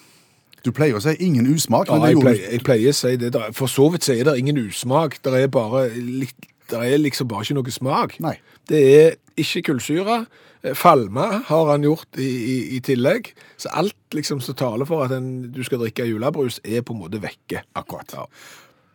Du 0.64 0.72
pleier 0.76 0.98
å 0.98 1.00
si 1.00 1.14
ingen 1.24 1.46
usmak, 1.48 1.88
ja, 1.88 1.94
men 1.96 2.02
det 2.02 2.08
jeg, 2.10 2.16
gjorde 2.18 2.26
pleier, 2.34 2.50
jeg 2.52 2.64
pleier 2.66 2.92
å 2.92 2.96
si 2.98 3.16
det. 3.16 3.30
Der- 3.32 3.52
For 3.56 3.70
så 3.72 3.86
vidt 3.94 4.04
så 4.04 4.12
er 4.18 4.24
det 4.28 4.34
ingen 4.42 4.58
usmak. 4.60 5.16
Det 5.24 5.32
er 5.38 5.48
bare 5.48 5.86
litt 5.96 6.46
Det 6.70 6.78
er 6.78 6.98
liksom 7.00 7.26
bare 7.26 7.42
ikke 7.42 7.54
noe 7.56 7.72
smak. 7.74 8.12
Nei. 8.20 8.36
Det 8.68 8.80
er 9.00 9.16
ikke 9.40 9.62
kullsyre. 9.70 10.26
Eh, 10.62 10.74
Falme 10.78 11.24
har 11.48 11.70
han 11.72 11.82
gjort 11.82 12.18
i, 12.20 12.28
i, 12.28 12.76
i 12.76 12.80
tillegg. 12.80 13.32
Så 13.58 13.72
alt 13.74 13.96
liksom 14.14 14.38
som 14.44 14.54
taler 14.54 14.86
for 14.86 15.02
at 15.02 15.10
en, 15.16 15.50
du 15.50 15.64
skal 15.66 15.80
drikke 15.82 16.06
julebrus, 16.06 16.60
er 16.62 16.82
på 16.86 16.94
en 16.94 17.00
måte 17.00 17.18
vekke. 17.24 17.64
Akkurat. 17.74 18.14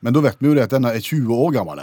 Men 0.06 0.14
da 0.16 0.22
vet 0.24 0.38
vi 0.40 0.48
jo 0.48 0.56
det 0.56 0.70
at 0.70 0.76
denne 0.78 0.94
er 0.96 1.04
20 1.04 1.34
år 1.36 1.52
gammel. 1.58 1.82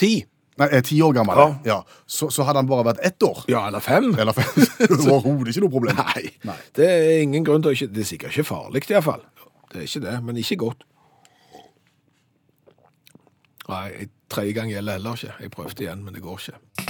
Ti. 0.00 0.24
Nei, 0.58 0.68
er 0.74 0.82
ti 0.82 0.98
år 1.04 1.14
gammel. 1.14 1.38
Ja. 1.38 1.48
Ja. 1.68 1.78
Så, 2.10 2.30
så 2.34 2.42
hadde 2.46 2.62
han 2.64 2.70
bare 2.70 2.86
vært 2.88 3.02
ett 3.06 3.22
år. 3.22 3.44
Ja, 3.50 3.66
eller 3.68 3.82
fem. 3.84 4.10
Eller 4.18 4.34
fem. 4.34 4.50
Overhodet 4.98 5.54
ikke 5.54 5.64
noe 5.66 5.74
problem. 5.76 6.00
Nei. 6.02 6.32
Nei. 6.48 6.58
Det 6.74 6.88
er 6.90 7.22
ingen 7.22 7.46
grunn 7.46 7.62
til 7.62 7.70
å 7.70 7.76
ikke 7.76 7.90
Det 7.94 8.02
er 8.02 8.10
sikkert 8.10 8.34
ikke 8.34 8.48
farlig, 8.50 8.84
iallfall. 8.90 9.22
Det 9.70 9.82
er 9.82 9.86
ikke 9.86 10.04
det, 10.08 10.16
men 10.26 10.40
ikke 10.42 10.60
godt. 10.64 10.86
Nei, 13.68 14.08
tredje 14.32 14.56
gang 14.56 14.70
gjelder 14.72 14.96
heller 14.98 15.18
ikke. 15.20 15.34
Jeg 15.44 15.54
prøvde 15.54 15.84
igjen, 15.84 16.04
men 16.04 16.16
det 16.16 16.24
går 16.24 16.40
ikke. 16.40 16.87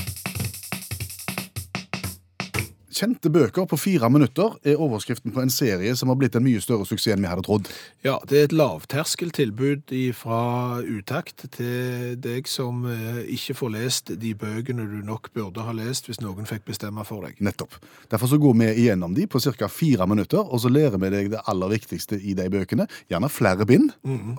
Kjente 2.98 3.30
bøker 3.30 3.62
på 3.70 3.76
fire 3.78 4.08
minutter 4.10 4.56
er 4.66 4.80
overskriften 4.82 5.30
på 5.30 5.38
en 5.44 5.52
serie 5.54 5.92
som 5.94 6.10
har 6.10 6.16
blitt 6.18 6.34
en 6.34 6.42
mye 6.42 6.58
større 6.58 6.82
suksess 6.88 7.12
enn 7.14 7.22
vi 7.22 7.28
hadde 7.30 7.44
trodd. 7.46 7.68
Ja, 8.02 8.16
det 8.26 8.38
er 8.40 8.48
et 8.48 8.54
lavterskeltilbud 8.58 9.92
fra 10.18 10.40
utakt 10.82 11.44
til 11.54 12.16
deg 12.18 12.50
som 12.50 12.88
eh, 12.90 13.20
ikke 13.36 13.54
får 13.60 13.72
lest 13.76 14.10
de 14.18 14.32
bøkene 14.40 14.88
du 14.90 14.98
nok 15.06 15.30
burde 15.36 15.62
ha 15.62 15.76
lest 15.78 16.10
hvis 16.10 16.18
noen 16.24 16.48
fikk 16.50 16.66
bestemme 16.66 17.06
for 17.06 17.28
deg. 17.28 17.38
Nettopp. 17.38 17.78
Derfor 18.10 18.32
så 18.32 18.40
går 18.42 18.58
vi 18.64 18.72
igjennom 18.82 19.14
de 19.14 19.28
på 19.30 19.38
ca. 19.46 19.70
fire 19.70 20.08
minutter, 20.10 20.42
og 20.42 20.58
så 20.64 20.72
lærer 20.72 20.98
vi 20.98 21.14
deg 21.14 21.30
det 21.36 21.44
aller 21.46 21.70
viktigste 21.76 22.18
i 22.18 22.34
de 22.34 22.50
bøkene. 22.50 22.88
Gjerne 23.12 23.30
flere 23.30 23.68
bind 23.68 23.92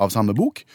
av 0.03 0.11
samme 0.11 0.35
bok, 0.35 0.65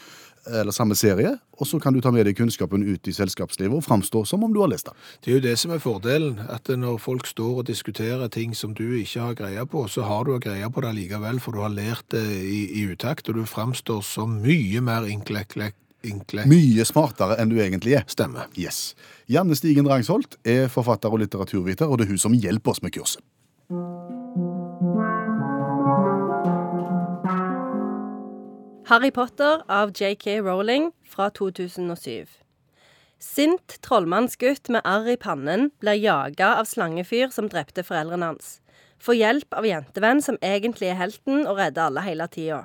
eller 0.47 0.75
samme 0.75 0.97
serie, 0.99 1.37
og 1.59 1.69
så 1.69 1.79
kan 1.81 1.95
du 1.95 2.01
ta 2.05 2.11
med 2.15 2.27
deg 2.27 2.37
kunnskapen 2.39 2.83
ut 2.85 3.09
i 3.09 3.15
selskapslivet 3.15 3.77
og 3.79 3.85
framstå 3.87 4.25
som 4.29 4.45
om 4.45 4.53
du 4.55 4.61
har 4.63 4.73
lest 4.73 4.91
den. 4.91 4.99
Det 5.25 5.31
er 5.31 5.39
jo 5.39 5.45
det 5.47 5.55
som 5.61 5.75
er 5.75 5.83
fordelen, 5.83 6.41
at 6.51 6.69
når 6.69 6.99
folk 7.03 7.29
står 7.31 7.63
og 7.63 7.69
diskuterer 7.71 8.29
ting 8.33 8.57
som 8.57 8.75
du 8.75 8.87
ikke 8.99 9.29
har 9.29 9.39
greie 9.39 9.67
på, 9.67 9.87
så 9.89 10.07
har 10.09 10.27
du 10.27 10.37
greie 10.43 10.69
på 10.71 10.85
det 10.85 10.93
likevel, 10.99 11.41
for 11.41 11.57
du 11.57 11.63
har 11.65 11.73
lært 11.75 12.07
det 12.15 12.25
i, 12.43 12.67
i 12.83 12.85
utakt, 12.91 13.29
og 13.29 13.41
du 13.41 13.47
framstår 13.49 14.03
som 14.05 14.41
mye 14.45 14.85
mer 14.85 15.09
inklekklek 15.09 15.79
Inkle. 16.05 16.45
Mye 16.45 16.85
smartere 16.85 17.39
enn 17.41 17.49
du 17.49 17.57
egentlig 17.57 17.95
er. 17.97 18.03
Stemmer. 18.13 18.51
Yes. 18.61 18.93
Janne 19.31 19.57
Stigen 19.57 19.89
Rangsholt 19.89 20.37
er 20.45 20.69
forfatter 20.73 21.13
og 21.13 21.23
litteraturviter, 21.23 21.89
og 21.89 21.97
det 21.97 22.05
er 22.05 22.13
hun 22.13 22.21
som 22.21 22.37
hjelper 22.37 22.75
oss 22.75 22.83
med 22.85 22.93
kurset. 22.93 23.25
Harry 28.87 29.11
Potter 29.11 29.63
av 29.67 29.93
J.K. 29.97 30.43
Rowling 30.43 30.91
fra 31.09 31.31
2007. 31.31 32.27
Sint 33.17 33.79
trollmannsgutt 33.81 34.69
med 34.69 34.85
arr 34.85 35.07
i 35.09 35.15
pannen 35.17 35.71
blir 35.81 35.97
jaga 35.97 36.51
av 36.59 36.69
slangefyr 36.69 37.31
som 37.33 37.49
drepte 37.49 37.81
foreldrene 37.81 38.29
hans. 38.29 38.59
Får 39.01 39.17
hjelp 39.17 39.57
av 39.57 39.65
jentevenn 39.65 40.21
som 40.21 40.37
egentlig 40.45 40.91
er 40.93 40.99
helten 40.99 41.47
og 41.47 41.57
redder 41.63 41.87
alle 41.87 42.03
hele 42.05 42.27
tida. 42.29 42.59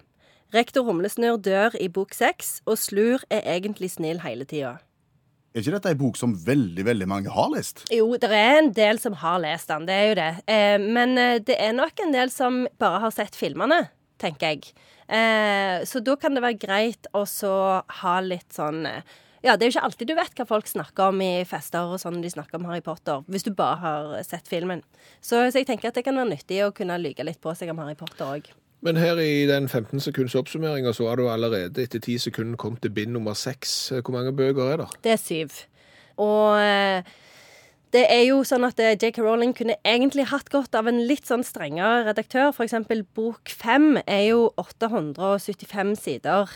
Rektor 0.52 0.84
Humlesnurr 0.90 1.40
dør 1.46 1.78
i 1.80 1.88
bok 1.88 2.12
seks, 2.18 2.58
og 2.68 2.76
Slur 2.82 3.24
er 3.32 3.48
egentlig 3.54 3.94
snill 3.94 4.20
hele 4.26 4.44
tida. 4.50 4.74
Er 5.56 5.64
ikke 5.64 5.78
dette 5.78 5.94
ei 5.94 6.00
bok 6.02 6.20
som 6.20 6.34
veldig 6.36 6.84
veldig 6.84 7.08
mange 7.08 7.32
har 7.32 7.48
lest? 7.54 7.86
Jo, 7.96 8.10
det 8.20 8.28
er 8.28 8.58
en 8.58 8.74
del 8.76 9.00
som 9.00 9.16
har 9.24 9.40
lest 9.46 9.72
den, 9.72 9.88
det 9.88 9.96
er 9.96 10.12
jo 10.12 10.20
det. 10.20 10.28
Eh, 10.52 10.76
men 10.84 11.16
eh, 11.16 11.40
det 11.40 11.56
er 11.56 11.72
nok 11.80 12.04
en 12.04 12.12
del 12.12 12.34
som 12.34 12.66
bare 12.82 13.00
har 13.06 13.16
sett 13.16 13.40
filmene, 13.40 13.86
tenker 14.22 14.54
jeg. 14.54 14.76
Eh, 15.10 15.82
så 15.90 16.04
da 16.06 16.16
kan 16.20 16.36
det 16.38 16.44
være 16.46 16.60
greit 16.62 17.10
å 17.18 17.24
så 17.30 17.54
ha 18.02 18.20
litt 18.22 18.54
sånn 18.54 18.86
eh, 18.86 19.18
Ja, 19.42 19.56
det 19.56 19.64
er 19.64 19.70
jo 19.70 19.76
ikke 19.78 19.86
alltid 19.88 20.10
du 20.12 20.16
vet 20.18 20.36
hva 20.36 20.46
folk 20.46 20.68
snakker 20.68 21.14
om 21.14 21.22
i 21.24 21.46
fester 21.48 21.94
og 21.96 22.02
sånn 22.02 22.20
de 22.22 22.30
snakker 22.30 22.60
om 22.60 22.68
Harry 22.68 22.84
Potter, 22.84 23.24
hvis 23.32 23.48
du 23.48 23.54
bare 23.56 23.78
har 23.80 24.10
sett 24.28 24.52
filmen. 24.52 24.84
Så, 25.22 25.46
så 25.48 25.62
jeg 25.62 25.70
tenker 25.70 25.90
at 25.90 25.96
det 25.96 26.04
kan 26.06 26.20
være 26.20 26.34
nyttig 26.34 26.60
å 26.66 26.74
kunne 26.76 27.00
lyge 27.00 27.24
litt 27.24 27.40
på 27.40 27.54
seg 27.56 27.72
om 27.72 27.80
Harry 27.80 27.96
Potter 27.96 28.28
òg. 28.28 28.52
Men 28.84 29.00
her 29.00 29.20
i 29.20 29.48
den 29.48 29.68
15 29.68 30.04
sekunds 30.04 30.36
oppsummeringa 30.40 30.92
så 30.96 31.10
har 31.10 31.20
du 31.20 31.26
allerede 31.32 31.84
etter 31.84 32.00
10 32.00 32.30
sekunder 32.30 32.60
kommet 32.60 32.84
til 32.84 32.94
bind 32.96 33.12
nummer 33.16 33.36
6. 33.36 33.74
Hvor 34.04 34.16
mange 34.16 34.36
bøker 34.36 34.74
er 34.74 34.84
det? 34.84 34.88
Det 35.04 35.16
er 35.16 35.20
syv. 35.20 35.58
Og 36.20 36.60
eh, 36.60 37.08
det 37.96 38.04
er 38.14 38.24
jo 38.28 38.42
sånn 38.46 38.68
at 38.68 38.80
eh, 38.84 38.94
J.K. 38.94 39.22
Rowling 39.26 39.54
kunne 39.58 39.78
egentlig 39.88 40.28
hatt 40.30 40.52
godt 40.54 40.76
av 40.78 40.90
en 40.90 41.00
litt 41.10 41.30
sånn 41.30 41.46
strengere 41.46 42.04
redaktør. 42.10 42.54
Eksempel 42.62 43.02
bok 43.18 43.50
fem 43.50 43.98
er 44.06 44.28
jo 44.30 44.50
875 44.62 45.96
sider. 45.98 46.52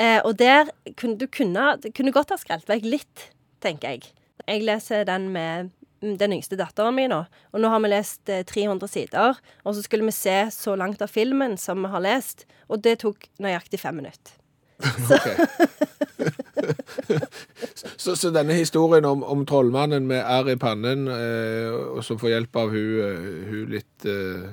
Eh, 0.00 0.20
og 0.22 0.38
der 0.40 0.70
kunne 0.96 1.18
du 1.20 1.26
kunne, 1.28 1.74
kunne 1.92 2.14
godt 2.14 2.32
ha 2.32 2.38
skrelt 2.40 2.68
vekk 2.70 2.88
litt, 2.88 3.26
tenker 3.64 3.96
jeg. 3.98 4.14
Jeg 4.46 4.64
leser 4.64 5.04
den 5.08 5.28
med 5.34 5.74
den 6.00 6.32
yngste 6.38 6.56
datteren 6.56 6.96
min 6.96 7.10
nå. 7.12 7.24
Og 7.52 7.62
nå 7.62 7.70
har 7.72 7.82
vi 7.84 7.92
lest 7.92 8.32
eh, 8.32 8.44
300 8.48 8.88
sider. 8.88 9.40
Og 9.64 9.76
så 9.76 9.84
skulle 9.84 10.08
vi 10.08 10.14
se 10.16 10.38
så 10.54 10.76
langt 10.78 11.02
av 11.04 11.12
filmen 11.12 11.58
som 11.60 11.82
vi 11.84 11.92
har 11.92 12.04
lest. 12.04 12.46
Og 12.68 12.80
det 12.84 13.00
tok 13.04 13.28
nøyaktig 13.42 13.82
fem 13.82 14.00
minutter. 14.00 14.36
Så, 15.08 15.16
så 18.16 18.30
denne 18.34 18.56
historien 18.58 19.06
om, 19.08 19.22
om 19.24 19.44
trollmannen 19.48 20.06
med 20.08 20.22
R 20.22 20.52
i 20.54 20.56
pannen, 20.60 21.08
eh, 21.12 21.70
og 21.72 22.02
som 22.06 22.20
får 22.20 22.34
hjelp 22.34 22.58
av 22.62 22.72
hun, 22.74 22.88
eh, 23.04 23.28
hun 23.50 23.74
litt 23.74 24.08
eh, 24.08 24.48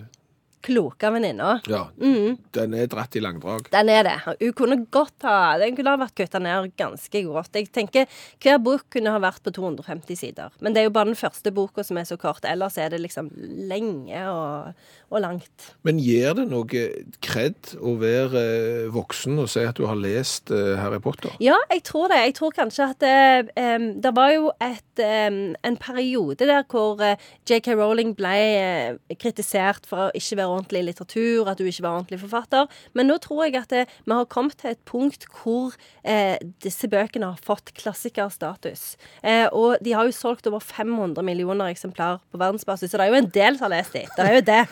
Kloke 0.65 1.11
venninna. 1.13 1.59
Ja, 1.69 1.83
den 1.95 2.75
er 2.77 2.89
dratt 2.91 3.15
i 3.17 3.21
langdrag. 3.23 3.69
Den 3.73 3.91
er 3.93 4.07
det. 4.07 4.15
Hun 4.41 4.53
kunne 4.57 4.79
godt 4.91 5.25
ha 5.27 5.57
Den 5.61 5.75
kunne 5.77 5.93
ha 5.93 5.99
vært 6.01 6.15
kutta 6.17 6.41
ned 6.41 6.71
ganske 6.79 7.21
godt. 7.27 7.53
Jeg 7.55 7.69
tenker 7.75 8.09
Hver 8.41 8.59
bok 8.63 8.87
kunne 8.93 9.13
ha 9.13 9.21
vært 9.21 9.43
på 9.45 9.53
250 9.55 10.19
sider. 10.19 10.53
Men 10.59 10.75
det 10.75 10.81
er 10.81 10.89
jo 10.89 10.95
bare 10.95 11.11
den 11.11 11.19
første 11.19 11.53
boka 11.55 11.85
som 11.85 11.99
er 12.01 12.07
så 12.09 12.17
kort. 12.19 12.45
Ellers 12.49 12.79
er 12.81 12.91
det 12.93 13.01
liksom 13.03 13.29
lenge 13.69 14.21
og, 14.31 14.73
og 15.11 15.21
langt. 15.23 15.69
Men 15.87 15.99
gir 16.01 16.33
det 16.37 16.47
noe 16.49 16.83
kred 17.23 17.75
å 17.77 17.95
være 18.01 18.41
eh, 18.41 18.87
voksen 18.93 19.39
og 19.41 19.49
si 19.51 19.63
at 19.65 19.77
du 19.77 19.85
har 19.89 19.99
lest 19.99 20.51
eh, 20.53 20.75
Harry 20.79 20.99
Potter? 21.03 21.33
Ja, 21.43 21.57
jeg 21.71 21.83
tror 21.87 22.09
det. 22.11 22.21
Jeg 22.29 22.35
tror 22.39 22.55
kanskje 22.55 22.89
at 22.89 23.01
det, 23.03 23.53
um, 23.59 23.87
det 24.01 24.13
var 24.15 24.33
jo 24.33 24.51
et, 24.63 25.03
um, 25.29 25.39
en 25.65 25.79
periode 25.81 26.47
der 26.47 26.63
hvor 26.71 27.01
eh, 27.03 27.21
J.K. 27.47 27.75
Rowling 27.77 28.15
ble 28.17 28.35
eh, 28.35 29.17
kritisert 29.21 29.87
for 29.89 30.07
å 30.07 30.13
ikke 30.17 30.39
være 30.41 30.54
ordentlig 30.55 30.83
litteratur, 30.87 31.49
at 31.51 31.59
du 31.59 31.67
ikke 31.67 31.85
var 31.85 31.99
ordentlig 31.99 32.21
forfatter. 32.23 32.69
Men 32.97 33.09
nå 33.09 33.17
tror 33.23 33.45
jeg 33.45 33.57
at 33.59 33.73
det, 33.73 33.85
vi 34.05 34.15
har 34.15 34.29
kommet 34.31 34.57
til 34.61 34.73
et 34.73 34.81
punkt 34.87 35.27
hvor 35.35 35.75
eh, 36.03 36.35
disse 36.63 36.89
bøkene 36.91 37.33
har 37.33 37.41
fått 37.45 37.73
klassikerstatus. 37.77 38.95
Eh, 39.23 39.47
og 39.51 39.81
de 39.85 39.95
har 39.97 40.07
jo 40.07 40.15
solgt 40.15 40.47
over 40.49 40.63
500 40.63 41.25
millioner 41.25 41.73
eksemplar 41.73 42.21
på 42.31 42.41
verdensbasis, 42.41 42.91
så 42.91 43.01
det 43.01 43.07
er 43.07 43.13
jo 43.13 43.21
en 43.23 43.33
del 43.35 43.59
som 43.59 43.67
har 43.67 43.75
lest 43.77 43.97
dem. 43.97 44.09
Det 44.15 44.25
er 44.25 44.39
jo 44.39 44.45
det. 44.51 44.63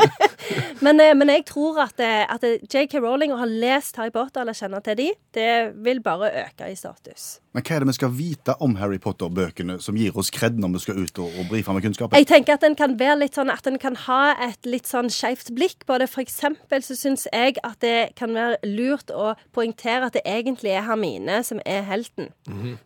men, 0.84 1.00
eh, 1.00 1.14
men 1.16 1.32
jeg 1.36 1.46
tror 1.50 1.84
at, 1.86 2.02
eh, 2.02 2.24
at 2.26 2.44
J.K. 2.44 3.00
Rowling 3.00 3.34
å 3.34 3.40
ha 3.42 3.48
lest 3.48 4.00
Harry 4.00 4.14
Potter 4.14 4.44
eller 4.44 4.58
kjenne 4.58 4.82
til 4.84 5.00
de, 5.00 5.10
det 5.36 5.54
vil 5.86 6.02
bare 6.04 6.32
øke 6.44 6.70
i 6.70 6.78
status. 6.78 7.43
Men 7.54 7.62
hva 7.62 7.76
er 7.76 7.84
det 7.84 7.88
vi 7.92 7.94
skal 7.94 8.10
vite 8.10 8.56
om 8.66 8.72
Harry 8.80 8.98
Potter-bøkene 8.98 9.76
som 9.82 9.94
gir 9.98 10.16
oss 10.18 10.32
kred 10.34 10.56
når 10.58 10.72
vi 10.74 10.80
skal 10.82 10.96
ut 10.98 11.20
og, 11.22 11.36
og 11.38 11.46
brife 11.52 11.76
med 11.76 11.84
kunnskapen? 11.86 12.18
Jeg 12.18 12.26
tenker 12.26 12.56
at 12.56 12.64
den 12.66 12.74
kan 12.78 12.96
være 12.98 13.20
litt 13.20 13.38
sånn 13.38 13.52
at 13.52 13.68
en 13.70 13.78
kan 13.78 13.94
ha 14.08 14.34
et 14.42 14.66
litt 14.66 14.90
sånn 14.90 15.10
skeivt 15.12 15.52
blikk 15.54 15.86
på 15.86 16.00
det. 16.02 16.10
For 16.10 16.24
eksempel 16.24 16.82
så 16.82 16.98
syns 16.98 17.28
jeg 17.30 17.60
at 17.62 17.78
det 17.84 18.16
kan 18.18 18.34
være 18.34 18.58
lurt 18.66 19.14
å 19.14 19.36
poengtere 19.54 20.10
at 20.10 20.18
det 20.18 20.24
egentlig 20.26 20.74
er 20.74 20.82
Hermine 20.88 21.44
som 21.46 21.62
er 21.62 21.86
helten. 21.86 22.32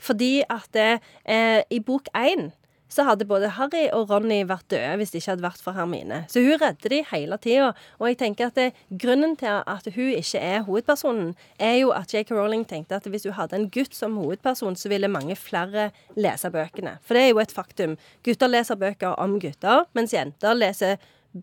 Fordi 0.05 0.33
at 0.53 0.69
det, 0.77 1.01
eh, 1.25 1.63
i 1.73 1.81
bok 1.81 2.13
én 2.13 2.51
så 2.89 3.05
hadde 3.05 3.27
både 3.29 3.51
Harry 3.59 3.87
og 3.95 4.09
Ronny 4.11 4.41
vært 4.49 4.69
døde 4.73 4.95
hvis 5.01 5.13
det 5.13 5.23
ikke 5.23 5.35
hadde 5.35 5.45
vært 5.45 5.65
for 5.65 5.77
Hermine. 5.77 6.23
Så 6.33 6.43
hun 6.45 6.57
redder 6.61 6.95
de 6.95 7.03
hele 7.11 7.39
tida. 7.43 7.73
Og 7.99 8.09
jeg 8.11 8.19
tenker 8.23 8.49
at 8.49 8.59
det, 8.59 8.69
grunnen 8.91 9.37
til 9.39 9.61
at 9.61 9.91
hun 9.95 10.15
ikke 10.17 10.41
er 10.41 10.65
hovedpersonen, 10.69 11.35
er 11.61 11.77
jo 11.83 11.93
at 11.97 12.15
J.K. 12.15 12.33
Rowling 12.37 12.65
tenkte 12.69 12.97
at 12.99 13.07
hvis 13.09 13.29
hun 13.29 13.37
hadde 13.37 13.59
en 13.59 13.69
gutt 13.73 13.95
som 13.97 14.17
hovedperson, 14.21 14.77
så 14.79 14.91
ville 14.93 15.11
mange 15.13 15.37
flere 15.37 15.91
lese 16.17 16.51
bøkene. 16.55 16.97
For 17.05 17.19
det 17.19 17.27
er 17.27 17.31
jo 17.35 17.45
et 17.45 17.55
faktum. 17.55 17.99
Gutter 18.27 18.51
leser 18.51 18.81
bøker 18.81 19.19
om 19.21 19.39
gutter, 19.43 19.85
mens 19.97 20.17
jenter 20.17 20.57
leser 20.57 20.97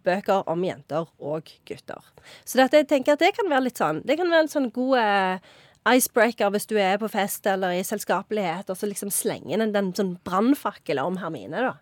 bøker 0.05 0.47
om 0.49 0.63
jenter 0.65 1.05
og 1.21 1.51
gutter. 1.67 2.01
Så 2.43 2.57
dette, 2.59 2.81
jeg 2.81 2.89
tenker 2.89 3.15
at 3.15 3.21
det 3.21 3.35
kan 3.37 3.49
være 3.51 3.67
litt 3.67 3.79
sånn 3.79 4.01
Det 4.05 4.17
kan 4.17 4.31
være 4.31 4.47
en 4.47 4.51
sånn 4.51 4.71
god 4.73 4.97
eh, 4.97 5.53
icebreaker 5.85 6.49
hvis 6.53 6.67
du 6.69 6.75
er 6.81 6.97
på 7.01 7.09
fest 7.11 7.45
eller 7.49 7.75
i 7.77 7.83
selskapelighet, 7.85 8.69
og 8.69 8.79
så 8.79 8.89
liksom 8.89 9.11
slenge 9.13 9.53
inn 9.53 9.63
en 9.63 9.73
den 9.75 9.91
sånn 9.97 10.15
brannfakkel 10.25 11.01
om 11.03 11.19
Hermine, 11.21 11.61
da. 11.69 11.75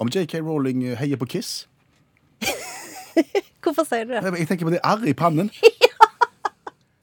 Om 0.00 0.08
J.K. 0.12 0.40
Rowling 0.40 0.84
heier 0.96 1.20
på 1.20 1.28
Kiss? 1.28 1.66
Hvorfor 3.60 3.84
sier 3.84 4.06
du 4.08 4.14
det? 4.14 4.22
Jeg 4.40 4.48
tenker 4.48 4.68
på 4.68 4.72
det 4.72 4.80
arr 4.86 5.04
i 5.08 5.16
pannen. 5.16 5.52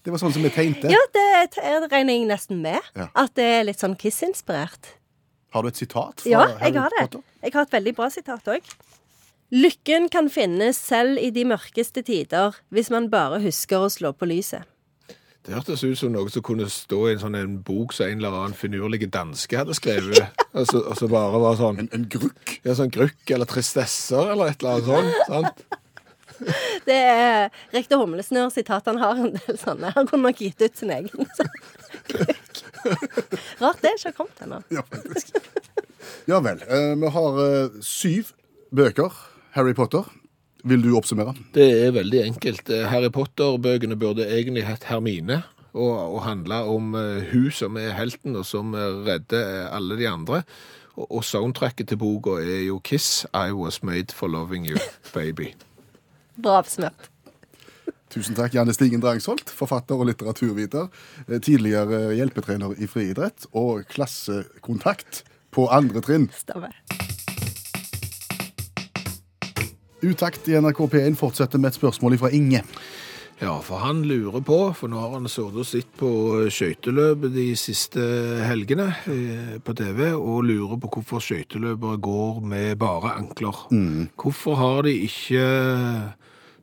Det 0.07 0.13
var 0.13 0.21
sånn 0.21 0.31
som 0.31 0.45
vi 0.45 0.47
tegnte. 0.55 0.87
Ja, 0.87 0.99
det, 1.11 1.23
regner 1.91 2.13
jeg 2.15 2.27
nesten 2.29 2.61
med. 2.63 2.79
Ja. 2.95 3.09
At 3.11 3.33
det 3.35 3.43
er 3.57 3.65
litt 3.67 3.81
sånn 3.81 3.97
Kiss-inspirert. 3.99 4.93
Har 5.51 5.65
du 5.65 5.67
et 5.67 5.81
sitat 5.81 6.23
Ja, 6.23 6.45
jeg 6.61 6.77
har 6.77 6.93
det. 6.93 7.01
Potter? 7.09 7.25
Jeg 7.43 7.51
har 7.57 7.67
et 7.67 7.75
veldig 7.75 7.93
bra 7.97 8.07
sitat 8.13 8.47
òg. 8.53 8.69
Lykken 9.51 10.07
kan 10.11 10.29
finnes 10.31 10.79
selv 10.79 11.19
i 11.19 11.27
de 11.35 11.43
mørkeste 11.51 12.05
tider, 12.07 12.55
hvis 12.71 12.87
man 12.91 13.09
bare 13.11 13.41
husker 13.43 13.83
å 13.83 13.91
slå 13.91 14.13
på 14.15 14.31
lyset. 14.31 14.63
Det 15.47 15.55
hørtes 15.55 15.83
ut 15.87 15.95
som 15.95 16.11
noe 16.11 16.27
som 16.31 16.43
kunne 16.43 16.65
stå 16.67 16.97
i 17.07 17.13
en 17.15 17.21
sånn 17.21 17.35
en 17.39 17.53
bok 17.63 17.93
som 17.95 18.09
en 18.09 18.19
eller 18.19 18.35
annen 18.35 18.55
finurlige 18.57 19.07
danske 19.13 19.55
hadde 19.61 19.75
skrevet. 19.77 20.27
og, 20.51 20.65
så, 20.67 20.81
og 20.91 20.97
så 20.99 21.07
bare 21.11 21.39
var 21.39 21.55
sånn 21.59 21.79
En, 21.85 21.89
en 21.95 22.07
grukk. 22.11 22.57
ja, 22.67 22.75
sånn 22.75 22.91
grukk 22.91 23.31
eller 23.31 23.47
tristesser 23.47 24.33
eller 24.33 24.51
et 24.51 24.59
eller 24.65 24.75
annet 24.75 24.89
sånt. 24.91 25.13
sant? 25.31 25.63
Det 26.85 26.93
er 26.99 27.47
Rektor 27.73 28.03
Humlesnurr-sitat. 28.03 28.85
Han 28.91 28.99
har 29.01 29.17
en 29.23 29.31
del 29.39 29.57
sånne. 29.57 29.89
Han 29.95 30.05
kunne 30.11 30.27
nok 30.29 30.43
gitt 30.43 30.61
ut 30.61 30.75
sin 30.77 30.91
egen. 30.93 31.31
Grukk. 32.11 32.59
Rart 33.63 33.81
det 33.81 33.95
ikke 33.95 34.11
har 34.11 34.17
kommet 34.19 34.43
ennå. 34.45 34.59
Ja, 34.71 34.83
faktisk. 34.91 35.39
Ja 36.29 36.37
vel. 36.43 36.61
eh, 36.67 36.91
vi 37.01 37.09
har 37.15 37.39
eh, 37.47 37.79
syv 37.83 38.35
bøker. 38.75 39.15
Harry 39.57 39.73
Potter. 39.73 40.05
Vil 40.67 40.83
du 40.83 40.89
oppsummere? 40.97 41.31
Det 41.55 41.67
er 41.85 41.93
veldig 41.95 42.23
enkelt. 42.25 42.69
Eh, 42.73 42.87
Harry 42.91 43.09
Potter-bøkene 43.13 43.95
burde 43.99 44.25
egentlig 44.27 44.65
hett 44.67 44.87
Hermine. 44.89 45.41
Og, 45.77 45.93
og 45.93 46.23
handle 46.25 46.63
om 46.67 46.95
eh, 46.97 47.29
hun 47.31 47.51
som 47.53 47.77
er 47.79 47.93
helten, 47.95 48.35
og 48.35 48.43
som 48.47 48.73
eh, 48.75 48.97
redder 49.07 49.69
alle 49.71 49.95
de 49.99 50.09
andre. 50.09 50.41
Og, 50.97 51.05
og 51.07 51.23
soundtracket 51.23 51.87
til 51.91 52.01
boka 52.01 52.39
er 52.41 52.65
jo 52.67 52.81
Kiss, 52.83 53.23
I 53.31 53.53
was 53.55 53.79
made 53.83 54.11
for 54.15 54.27
loving 54.27 54.67
you, 54.67 54.81
baby. 55.15 55.53
Bra 56.35 56.59
oppsummert. 56.59 57.11
Tusen 58.11 58.35
takk, 58.35 58.55
Janne 58.55 58.75
Stigen 58.75 59.03
Drangsholt, 59.03 59.49
forfatter 59.51 59.99
og 59.99 60.07
litteraturviter. 60.07 60.87
Tidligere 61.43 62.15
hjelpetrener 62.15 62.75
i 62.79 62.87
friidrett 62.87 63.49
og 63.51 63.83
klassekontakt 63.91 65.25
på 65.51 65.67
andre 65.75 66.03
trinn. 66.03 66.31
Stemmer. 66.35 66.75
Utakt 70.01 70.47
i 70.47 70.57
NRK 70.61 70.83
P1 70.91 71.15
fortsetter 71.17 71.61
med 71.61 71.71
et 71.71 71.79
spørsmål 71.79 72.17
fra 72.21 72.29
Inge. 72.35 72.61
Ja, 73.37 73.53
for 73.61 73.81
han 73.81 74.01
lurer 74.05 74.41
på, 74.41 74.57
for 74.73 74.89
nå 74.89 74.97
har 74.97 75.11
han 75.13 75.29
sittet 75.29 75.57
og 75.61 75.65
sett 75.69 75.89
på 75.99 76.09
skøyteløp 76.53 77.27
de 77.33 77.51
siste 77.57 78.01
helgene 78.49 78.87
eh, 79.09 79.57
på 79.61 79.75
TV, 79.77 80.07
og 80.17 80.47
lurer 80.47 80.79
på 80.81 80.89
hvorfor 80.95 81.21
skøyteløpere 81.21 81.99
går 82.01 82.39
med 82.41 82.79
bare 82.81 83.13
ankler. 83.19 83.67
Hvorfor 84.17 84.57
har 84.57 84.81
de 84.89 84.95
ikke 85.05 85.43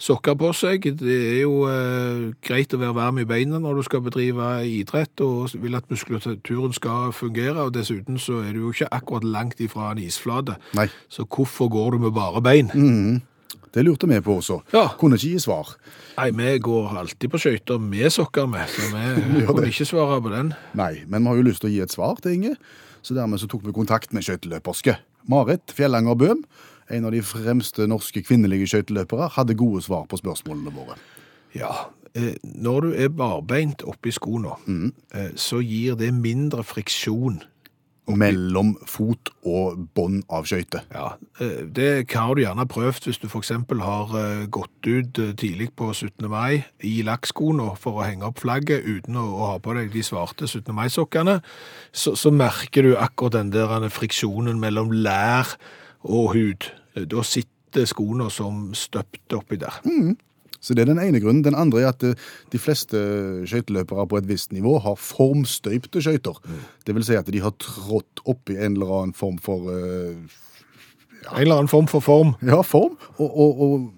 sokker 0.05 0.37
på 0.37 0.51
seg? 0.57 0.85
Det 1.01 1.15
er 1.17 1.39
jo 1.47 1.63
eh, 1.71 2.31
greit 2.45 2.75
å 2.77 2.81
være 2.81 2.97
varm 2.97 3.21
i 3.23 3.27
beina 3.29 3.61
når 3.63 3.81
du 3.81 3.85
skal 3.87 4.03
bedrive 4.05 4.49
idrett, 4.69 5.23
og 5.25 5.55
vil 5.63 5.79
at 5.79 5.89
muskulaturen 5.93 6.75
skal 6.77 7.13
fungere, 7.17 7.65
og 7.65 7.73
dessuten 7.77 8.21
så 8.21 8.43
er 8.45 8.53
du 8.57 8.67
jo 8.67 8.73
ikke 8.75 8.91
akkurat 8.93 9.25
langt 9.25 9.63
ifra 9.65 9.93
en 9.95 10.03
isflate. 10.05 10.59
Nei, 10.77 10.89
Så 11.09 11.25
hvorfor 11.25 11.71
går 11.73 11.97
du 11.97 12.05
med 12.07 12.13
bare 12.17 12.43
bein? 12.45 12.69
det 13.75 13.83
lurte 13.83 14.07
vi 14.07 14.21
på 14.23 14.37
også. 14.39 14.61
Ja. 14.73 14.85
Kunne 15.01 15.17
ikke 15.19 15.33
gi 15.35 15.41
svar. 15.43 15.73
Nei, 16.19 16.29
vi 16.31 16.59
går 16.63 16.93
alltid 17.01 17.33
på 17.33 17.41
skøyter 17.43 17.81
med 17.83 18.13
sokker 18.15 18.47
med, 18.47 18.69
så 18.71 18.93
vi 18.93 19.43
kunne 19.49 19.67
ikke 19.73 19.89
svare 19.89 20.21
på 20.23 20.31
den. 20.31 20.53
Nei, 20.79 20.93
men 21.09 21.25
vi 21.25 21.33
har 21.33 21.41
jo 21.41 21.49
lyst 21.49 21.65
til 21.65 21.73
å 21.73 21.75
gi 21.75 21.81
et 21.83 21.95
svar 21.97 22.21
til 22.23 22.37
Inge. 22.37 22.55
Så 23.05 23.17
dermed 23.17 23.43
så 23.43 23.49
tok 23.51 23.65
vi 23.67 23.75
kontakt 23.77 24.15
med 24.17 24.23
skøyteløperske. 24.25 24.95
Marit 25.29 25.73
Fjellanger 25.75 26.15
Bøhm, 26.21 26.45
en 26.91 27.09
av 27.09 27.15
de 27.15 27.23
fremste 27.25 27.87
norske 27.89 28.23
kvinnelige 28.27 28.69
skøyteløpere, 28.75 29.31
hadde 29.37 29.57
gode 29.59 29.83
svar 29.87 30.07
på 30.11 30.21
spørsmålene 30.21 30.75
våre. 30.75 30.99
Ja, 31.55 31.73
eh, 32.15 32.35
når 32.43 32.81
du 32.81 32.95
er 33.07 33.09
barbeint 33.09 33.85
oppi 33.89 34.13
skoene, 34.15 34.59
mm. 34.67 34.93
så 35.37 35.63
gir 35.65 35.99
det 36.01 36.13
mindre 36.15 36.65
friksjon. 36.67 37.43
Mellom 38.05 38.75
fot 38.85 39.31
og 39.49 39.79
bånd 39.97 40.27
av 40.29 40.45
skøyter. 40.45 40.83
Ja, 40.93 41.15
eh, 41.41 41.63
det 41.65 42.11
har 42.13 42.35
du 42.37 42.43
gjerne 42.43 42.67
prøvd 42.69 43.07
hvis 43.09 43.21
du 43.23 43.31
eksempel 43.31 43.81
har 43.81 44.13
eh, 44.21 44.43
gått 44.53 44.85
ut 44.85 45.21
eh, 45.23 45.33
tidlig 45.33 45.71
på 45.73 45.89
17. 45.95 46.29
mai 46.29 46.67
i 46.85 46.99
lakkskoene 47.07 47.71
for 47.81 48.03
å 48.03 48.05
henge 48.05 48.29
opp 48.29 48.43
flagget 48.45 48.85
uten 48.85 49.17
å 49.17 49.25
ha 49.47 49.55
på 49.57 49.73
deg 49.79 49.89
de 49.95 50.05
svarte 50.05 50.45
17. 50.45 50.69
mai-sokkene, 50.77 51.39
så, 51.97 52.13
så 52.13 52.29
merker 52.29 52.85
du 52.85 52.93
akkurat 52.93 53.39
den 53.39 53.55
der 53.57 53.89
friksjonen 53.89 54.61
mellom 54.61 54.93
lær 54.93 55.57
og 56.05 56.35
hud. 56.37 56.69
Da 56.95 57.25
sitter 57.27 57.89
skoene 57.91 58.29
som 58.31 58.71
støpt 58.77 59.35
oppi 59.35 59.59
der. 59.61 59.81
Så 60.65 60.73
det 60.73 60.85
er 60.85 60.93
den 60.95 61.03
ene 61.03 61.21
grunnen. 61.21 61.45
Den 61.45 61.57
andre 61.59 61.83
er 61.83 61.91
at 61.93 62.05
eh, 62.07 62.17
de 62.53 62.61
fleste 62.61 62.97
skøyteløpere 63.51 64.07
på 64.09 64.21
et 64.21 64.29
visst 64.29 64.55
nivå 64.57 64.79
har 64.81 64.97
formstøypte 64.97 66.01
skøyter. 66.05 66.39
Det 66.87 66.95
vil 66.97 67.05
si 67.05 67.19
at 67.19 67.29
de 67.29 67.43
har 67.45 67.53
trådt 67.61 68.25
oppi 68.25 68.57
en 68.57 68.79
eller 68.79 68.95
annen 69.01 69.17
form 69.17 69.37
for 69.43 69.69
eh, 69.75 70.17
En 71.25 71.41
eller 71.41 71.57
annen 71.57 71.73
form 71.73 71.87
for 71.89 72.05
form. 72.05 72.35
Ja, 72.45 72.61
form. 72.61 72.99
Og, 73.17 73.39
og, 73.41 73.61
og 73.65 73.93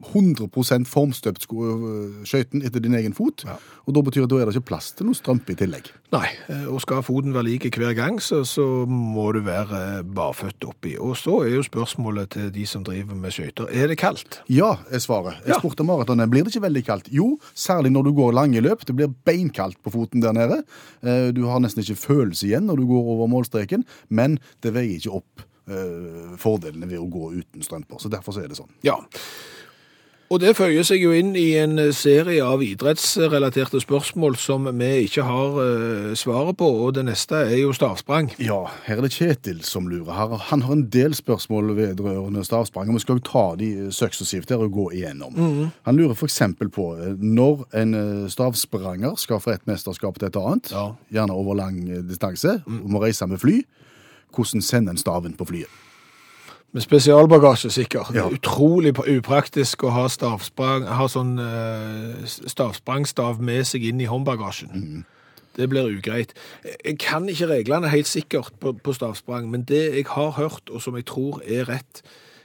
100 0.00 0.86
formstøpt 0.88 1.44
øh, 1.52 2.24
skøyten 2.24 2.62
etter 2.64 2.80
din 2.80 2.94
egen 2.96 3.12
fot. 3.14 3.44
Ja. 3.46 3.56
Og 3.86 3.94
da 3.94 4.00
betyr 4.06 4.24
det, 4.24 4.30
da 4.30 4.38
er 4.40 4.48
det 4.48 4.54
ikke 4.56 4.68
plass 4.70 4.92
til 4.96 5.06
noe 5.08 5.14
strømpe 5.18 5.52
i 5.52 5.58
tillegg. 5.60 5.90
Nei, 6.14 6.26
eh, 6.48 6.64
og 6.72 6.80
skal 6.82 7.02
foten 7.06 7.34
være 7.34 7.46
like 7.50 7.70
hver 7.76 7.92
gang, 7.98 8.16
så, 8.22 8.40
så 8.48 8.64
må 8.88 9.26
du 9.36 9.40
være 9.46 10.02
barføtt 10.04 10.64
oppi. 10.68 10.94
Og 10.98 11.16
så 11.20 11.40
er 11.44 11.54
jo 11.58 11.64
spørsmålet 11.66 12.30
til 12.36 12.48
de 12.54 12.64
som 12.66 12.84
driver 12.86 13.14
med 13.18 13.34
skøyter, 13.36 13.68
er 13.70 13.92
det 13.92 13.98
kaldt? 14.00 14.40
Ja, 14.48 14.72
er 14.90 14.98
svaret. 15.04 15.36
Jeg 15.44 15.54
Ja. 15.54 15.58
spurte 15.60 15.84
maratonet, 15.86 16.30
blir 16.32 16.44
det 16.46 16.54
ikke 16.54 16.64
veldig 16.68 16.84
kaldt? 16.86 17.12
Jo, 17.12 17.38
særlig 17.54 17.92
når 17.92 18.08
du 18.08 18.12
går 18.16 18.32
lange 18.40 18.60
løp. 18.64 18.86
Det 18.88 18.96
blir 18.96 19.12
beinkaldt 19.26 19.78
på 19.84 19.92
foten 19.94 20.22
der 20.24 20.32
nede. 20.32 20.62
Eh, 21.02 21.30
Du 21.36 21.44
har 21.46 21.60
nesten 21.60 21.82
ikke 21.84 21.96
følelse 22.00 22.46
igjen 22.48 22.66
når 22.66 22.76
du 22.80 22.86
går 22.88 23.04
over 23.14 23.28
målstreken, 23.28 23.84
men 24.08 24.38
det 24.62 24.72
veier 24.74 24.96
ikke 24.98 25.12
opp 25.20 25.44
eh, 25.70 26.34
fordelene 26.40 26.88
ved 26.90 26.98
å 26.98 27.06
gå 27.10 27.28
uten 27.38 27.62
strømper. 27.62 28.00
Så 28.02 28.08
derfor 28.10 28.32
så 28.34 28.42
er 28.42 28.48
det 28.50 28.56
sånn. 28.58 28.70
Ja. 28.82 28.96
Og 30.30 30.38
det 30.38 30.52
føyer 30.54 30.84
seg 30.86 31.02
jo 31.02 31.10
inn 31.10 31.32
i 31.34 31.56
en 31.58 31.72
serie 31.90 32.44
av 32.46 32.60
idrettsrelaterte 32.62 33.80
spørsmål 33.82 34.36
som 34.38 34.68
vi 34.78 34.90
ikke 35.08 35.24
har 35.26 35.56
uh, 35.58 36.12
svaret 36.14 36.54
på, 36.60 36.68
og 36.84 36.92
det 36.94 37.02
neste 37.08 37.40
er 37.48 37.56
jo 37.64 37.72
stavsprang. 37.74 38.28
Ja, 38.38 38.60
her 38.86 39.00
er 39.00 39.08
det 39.08 39.10
Kjetil 39.16 39.64
som 39.66 39.88
lurer. 39.90 40.12
Her, 40.14 40.36
han 40.52 40.62
har 40.68 40.76
en 40.76 40.84
del 40.94 41.16
spørsmål 41.18 41.72
vedrørende 41.80 42.44
stavsprang, 42.46 42.92
og 42.92 43.00
vi 43.00 43.02
skal 43.02 43.18
jo 43.18 43.26
ta 43.26 43.44
de 43.58 43.72
suksessivt 43.90 44.54
her 44.54 44.62
og 44.62 44.70
gå 44.78 44.86
igjennom. 45.00 45.34
Han 45.88 45.98
lurer 45.98 46.14
f.eks. 46.14 46.38
på 46.78 46.86
eh, 46.94 47.18
når 47.18 47.66
en 47.82 47.98
eh, 47.98 48.24
stavspranger 48.30 49.18
skal 49.18 49.42
fra 49.42 49.58
et 49.58 49.66
mesterskap 49.66 50.22
til 50.22 50.30
et 50.30 50.38
annet, 50.38 50.70
Ja. 50.70 50.92
gjerne 51.10 51.34
over 51.34 51.58
lang 51.58 51.82
eh, 51.90 52.06
distanse, 52.06 52.60
og 52.70 52.86
må 52.86 53.02
reise 53.02 53.26
med 53.26 53.42
fly, 53.42 53.64
hvordan 54.30 54.62
sender 54.62 54.94
en 54.94 55.02
staven 55.08 55.34
på 55.34 55.50
flyet? 55.50 55.89
Med 56.72 56.84
spesialbagasje, 56.84 57.70
sikkert. 57.74 58.12
Ja. 58.14 58.28
Utrolig 58.30 58.92
upraktisk 58.98 59.82
å 59.82 59.90
ha, 59.90 60.04
stavsprang, 60.10 60.86
ha 60.86 61.08
sånn 61.10 61.34
uh, 61.42 62.20
stavsprangstav 62.26 63.40
med 63.42 63.66
seg 63.66 63.88
inn 63.88 64.02
i 64.02 64.06
håndbagasjen. 64.10 65.02
Det 65.58 65.66
blir 65.68 65.90
ugreit. 65.90 66.36
Jeg 66.62 67.00
kan 67.02 67.26
ikke 67.28 67.50
reglene 67.50 67.90
helt 67.90 68.06
sikkert 68.06 68.54
på, 68.62 68.76
på 68.78 68.94
stavsprang, 68.94 69.50
men 69.50 69.66
det 69.66 69.82
jeg 69.96 70.06
har 70.14 70.36
hørt, 70.38 70.70
og 70.70 70.82
som 70.84 70.94
jeg 70.94 71.08
tror 71.10 71.42
er 71.42 71.66
rett, 71.68 72.04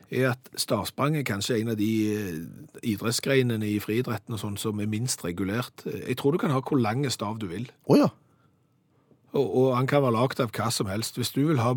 er 0.10 0.32
at 0.32 0.50
stavsprang 0.58 1.18
er 1.20 1.26
kanskje 1.28 1.60
en 1.60 1.74
av 1.74 1.78
de 1.78 1.92
eh, 2.14 2.42
idrettsgreinene 2.94 3.68
i 3.68 3.80
friidretten 3.82 4.38
og 4.38 4.42
sånn 4.42 4.58
som 4.62 4.82
er 4.82 4.90
minst 4.90 5.22
regulert. 5.26 5.86
Jeg 5.86 6.18
tror 6.18 6.34
du 6.34 6.42
kan 6.42 6.54
ha 6.54 6.62
hvor 6.66 6.82
lang 6.82 7.06
stav 7.14 7.38
du 7.42 7.48
vil. 7.52 7.70
Oh, 7.86 7.98
ja. 8.00 8.10
Og, 9.36 9.46
og 9.46 9.72
han 9.78 9.90
kan 9.90 10.02
være 10.06 10.16
lagd 10.16 10.42
av 10.42 10.54
hva 10.56 10.70
som 10.72 10.90
helst. 10.90 11.18
Hvis 11.20 11.34
du 11.36 11.44
vil 11.50 11.62
ha 11.62 11.76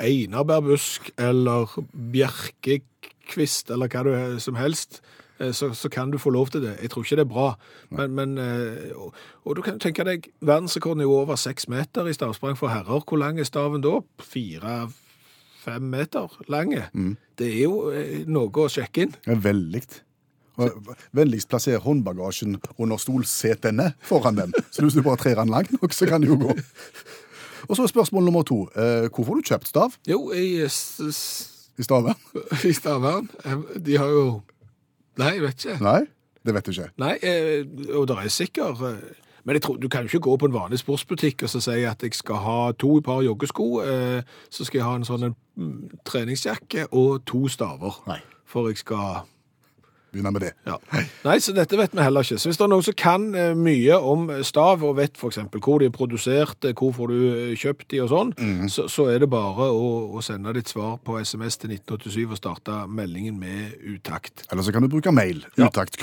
einarbærbusk 0.00 1.10
eller 1.20 1.70
bjerkekvist 2.12 3.70
eller 3.70 3.90
hva 3.92 4.04
du 4.06 4.40
som 4.42 4.58
helst, 4.58 5.00
eh, 5.38 5.52
så, 5.56 5.70
så 5.76 5.90
kan 5.92 6.10
du 6.10 6.18
få 6.18 6.32
lov 6.34 6.50
til 6.54 6.64
det. 6.64 6.76
Jeg 6.82 6.90
tror 6.90 7.04
ikke 7.04 7.20
det 7.20 7.26
er 7.26 7.32
bra. 7.34 7.48
Men, 7.90 8.16
men, 8.16 8.36
eh, 8.38 8.90
og, 8.96 9.14
og 9.44 9.56
du 9.56 9.62
kan 9.66 9.80
tenke 9.82 10.06
deg, 10.08 10.30
verdensrekorden 10.40 11.04
er 11.04 11.10
jo 11.10 11.20
over 11.22 11.40
seks 11.40 11.68
meter 11.68 12.08
i 12.08 12.16
stavsprang 12.16 12.58
for 12.58 12.72
herrer. 12.72 13.04
Hvor 13.04 13.20
lang 13.20 13.40
er 13.40 13.48
staven 13.48 13.84
da? 13.84 14.00
Fire-fem 14.24 15.90
meter 15.92 16.38
lange. 16.48 16.86
Det 17.38 17.50
er 17.54 17.66
jo 17.66 17.90
eh, 17.94 18.22
noe 18.28 18.64
å 18.64 18.70
sjekke 18.72 19.08
inn. 19.08 19.18
Er 19.28 19.42
veldig. 19.42 19.84
Vennligst 21.16 21.48
plasser 21.48 21.80
håndbagasjen 21.80 22.58
under 22.76 23.00
stolsetene 23.00 23.92
foran 24.04 24.36
den. 24.36 24.54
Så 24.70 24.84
hvis 24.84 24.96
du 24.98 25.02
bare 25.06 25.20
trer 25.22 25.38
den 25.40 25.52
langt 25.52 25.72
nok, 25.72 25.94
så 25.96 26.08
kan 26.10 26.20
det 26.20 26.28
jo 26.28 26.36
gå. 26.40 26.56
Og 27.68 27.76
så 27.76 27.82
er 27.82 27.86
spørsmål 27.92 28.24
nummer 28.24 28.42
to. 28.42 28.62
Hvorfor 28.74 29.08
hvor 29.14 29.24
får 29.24 29.34
du 29.34 29.48
kjøpt 29.52 29.68
stav 29.68 29.92
Jo, 30.08 30.30
i, 30.32 30.60
s- 30.68 31.00
i 31.78 31.82
Stavern? 31.82 32.14
i 32.70 32.72
Stavern, 32.72 33.28
eh, 33.44 33.56
de 33.86 33.96
har 33.98 34.06
jo 34.12 34.40
Nei, 35.18 35.34
jeg 35.36 35.42
vet 35.42 35.64
ikke. 35.64 35.80
Nei, 35.84 36.00
det 36.46 36.54
vet 36.54 36.66
du 36.66 36.70
ikke. 36.70 36.90
Nei, 37.02 37.16
eh, 37.22 37.66
og 37.98 38.06
det 38.08 38.16
er 38.16 38.28
sikkert 38.32 38.80
eh, 38.86 39.02
Men 39.44 39.56
tror, 39.64 39.76
du 39.76 39.88
kan 39.88 40.02
jo 40.04 40.08
ikke 40.08 40.20
gå 40.28 40.36
på 40.36 40.46
en 40.48 40.54
vanlig 40.54 40.78
sportsbutikk 40.80 41.42
og 41.42 41.48
så 41.52 41.60
si 41.64 41.82
at 41.88 42.02
jeg 42.04 42.14
skal 42.14 42.36
ha 42.44 42.58
to 42.78 43.00
par 43.04 43.22
joggesko, 43.24 43.66
eh, 43.82 44.22
så 44.50 44.64
skal 44.64 44.78
jeg 44.78 44.84
ha 44.86 44.94
en 45.00 45.04
sånn 45.08 45.24
en, 45.30 45.36
mm, 45.56 45.90
treningsjakke 46.04 46.86
og 46.92 47.22
to 47.26 47.48
staver. 47.48 47.96
Nei. 48.06 48.18
For 48.46 48.68
jeg 48.68 48.76
skal 48.82 49.22
Begynner 50.10 50.34
med 50.34 50.42
det. 50.46 50.52
ja. 50.66 50.76
Nei, 51.24 51.36
så 51.42 51.52
dette 51.54 51.76
vet 51.78 51.92
vi 51.94 52.02
heller 52.02 52.24
ikke. 52.26 52.38
Så 52.40 52.50
hvis 52.50 52.58
det 52.58 52.64
er 52.64 52.70
noen 52.72 52.84
som 52.86 52.96
kan 52.98 53.26
eh, 53.36 53.52
mye 53.58 53.98
om 54.12 54.28
stav, 54.46 54.82
og 54.86 54.96
vet 54.98 55.18
f.eks. 55.18 55.38
hvor 55.60 55.82
de 55.82 55.88
er 55.90 55.94
produsert, 55.94 56.64
eh, 56.66 56.74
hvor 56.76 56.94
får 56.96 57.12
du 57.12 57.18
eh, 57.28 57.52
kjøpt 57.60 57.88
de 57.92 58.00
og 58.04 58.10
sånn, 58.12 58.32
så, 58.72 58.86
så 58.90 59.06
er 59.12 59.22
det 59.22 59.30
bare 59.32 59.68
å, 59.70 59.90
å 60.16 60.22
sende 60.24 60.54
ditt 60.56 60.70
svar 60.72 60.96
på 61.04 61.18
SMS 61.20 61.60
til 61.62 61.74
1987 61.76 62.24
og 62.24 62.38
starte 62.40 62.78
meldingen 62.90 63.38
med 63.40 63.76
utakt. 63.94 64.46
Eller 64.50 64.66
så 64.66 64.74
kan 64.74 64.84
du 64.84 64.90
bruke 64.92 65.12
mail. 65.14 65.44
Ja. 65.56 65.68
Utakt 65.68 65.98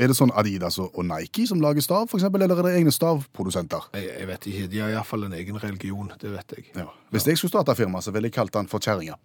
Er 0.00 0.10
det 0.12 0.18
sånn 0.18 0.32
Adidas 0.34 0.80
og 0.82 1.00
Nike 1.06 1.46
som 1.48 1.62
lager 1.62 1.84
stav, 1.84 2.08
f.eks., 2.10 2.26
eller 2.26 2.56
er 2.56 2.68
det 2.68 2.76
egne 2.80 2.94
stavprodusenter? 2.94 3.90
Jeg, 3.96 4.10
jeg 4.18 4.30
vet 4.30 4.50
ikke, 4.50 4.70
De 4.74 4.82
har 4.84 4.96
iallfall 4.96 5.28
en 5.28 5.38
egen 5.38 5.60
religion, 5.62 6.12
det 6.20 6.34
vet 6.34 6.58
jeg. 6.58 6.68
Ja. 6.76 6.90
Hvis 7.10 7.26
jeg 7.26 7.40
skulle 7.40 7.54
starte 7.54 7.78
firma, 7.78 8.02
så 8.04 8.14
ville 8.14 8.30
jeg 8.30 8.38
kalt 8.38 8.54
den 8.54 8.70
for 8.70 8.82
Kjerringa. 8.82 9.18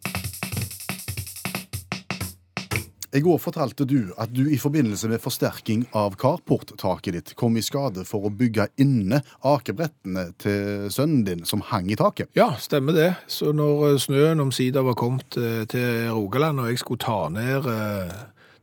I 3.16 3.22
går 3.24 3.38
fortalte 3.40 3.86
du 3.88 4.12
at 4.20 4.32
du 4.36 4.44
i 4.52 4.58
forbindelse 4.60 5.08
med 5.08 5.22
forsterking 5.24 5.86
av 5.96 6.18
carporttaket 6.20 7.16
ditt 7.16 7.34
kom 7.40 7.56
i 7.56 7.64
skade 7.64 8.04
for 8.08 8.28
å 8.28 8.32
bygge 8.34 8.68
inne 8.84 9.22
akebrettene 9.46 10.28
til 10.42 10.90
sønnen 10.92 11.24
din 11.28 11.46
som 11.48 11.64
hang 11.70 11.88
i 11.92 11.96
taket. 12.00 12.28
Ja, 12.36 12.52
stemmer 12.60 12.98
det. 12.98 13.12
Så 13.32 13.54
når 13.56 13.86
eh, 13.88 14.00
snøen 14.04 14.44
omsider 14.44 14.84
var 14.84 14.98
kommet 15.00 15.38
eh, 15.40 15.64
til 15.72 16.10
Rogaland, 16.12 16.60
og 16.60 16.74
jeg 16.74 16.82
skulle 16.84 17.06
ta 17.06 17.20
ned 17.32 17.70
eh, 17.72 18.16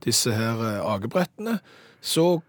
disse 0.05 0.35
her 0.37 0.61
akebrettene, 0.85 1.57
så 2.03 2.43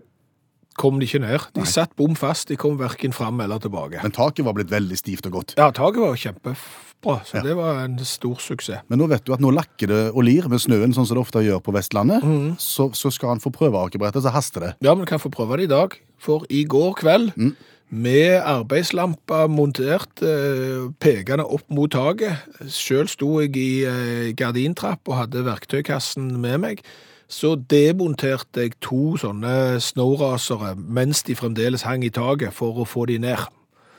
kom 0.79 0.99
de 1.01 1.07
ikke 1.07 1.21
ned. 1.23 1.49
De 1.55 1.65
satt 1.69 1.93
bom 1.99 2.15
fast, 2.17 2.49
de 2.49 2.57
kom 2.59 2.77
hverken 2.79 3.13
fram 3.15 3.41
eller 3.43 3.61
tilbake. 3.63 4.01
Men 4.03 4.15
taket 4.15 4.45
var 4.47 4.55
blitt 4.57 4.71
veldig 4.73 4.97
stivt 4.99 5.27
og 5.29 5.39
godt. 5.39 5.55
Ja, 5.59 5.69
taket 5.75 6.01
var 6.03 6.17
kjempebra, 6.19 7.17
så 7.27 7.43
det 7.45 7.57
var 7.59 7.83
en 7.83 7.99
stor 8.07 8.39
suksess. 8.41 8.85
Men 8.91 9.01
nå 9.01 9.09
vet 9.11 9.25
du 9.27 9.33
at 9.35 9.43
nå 9.43 9.51
lakker 9.53 9.91
det 9.91 10.01
og 10.13 10.23
lir 10.27 10.47
med 10.51 10.63
snøen, 10.63 10.95
sånn 10.95 11.09
som 11.09 11.19
det 11.19 11.25
ofte 11.25 11.43
gjør 11.45 11.61
på 11.65 11.75
Vestlandet. 11.75 12.25
Så, 12.61 12.89
så 12.97 13.11
skal 13.13 13.35
han 13.35 13.43
få 13.43 13.53
prøve 13.53 13.81
akebrettet, 13.81 14.25
så 14.25 14.33
haster 14.33 14.67
det. 14.67 14.73
Ja, 14.85 14.95
men 14.95 15.09
kan 15.09 15.21
få 15.21 15.33
prøve 15.33 15.59
det 15.59 15.69
i 15.69 15.73
dag, 15.75 15.99
for 16.21 16.47
i 16.49 16.63
går 16.69 16.99
kveld, 17.03 17.33
med 17.93 18.41
arbeidslampa 18.41 19.45
montert, 19.51 20.23
eh, 20.25 20.89
pekende 21.03 21.45
opp 21.45 21.67
mot 21.69 21.91
taket, 21.93 22.41
selv 22.65 23.11
sto 23.11 23.35
jeg 23.43 23.53
i 23.59 23.85
eh, 23.85 24.31
gardintrapp 24.33 25.05
og 25.11 25.19
hadde 25.19 25.45
verktøykassen 25.45 26.31
med 26.41 26.63
meg, 26.63 26.81
så 27.31 27.55
demonterte 27.55 28.67
jeg 28.67 28.77
to 28.83 29.15
sånne 29.21 29.79
snowrasere 29.81 30.75
mens 30.77 31.23
de 31.27 31.35
fremdeles 31.37 31.85
hang 31.87 32.05
i 32.05 32.13
taket 32.13 32.53
for 32.55 32.83
å 32.83 32.87
få 32.87 33.07
de 33.09 33.19
ned. 33.23 33.43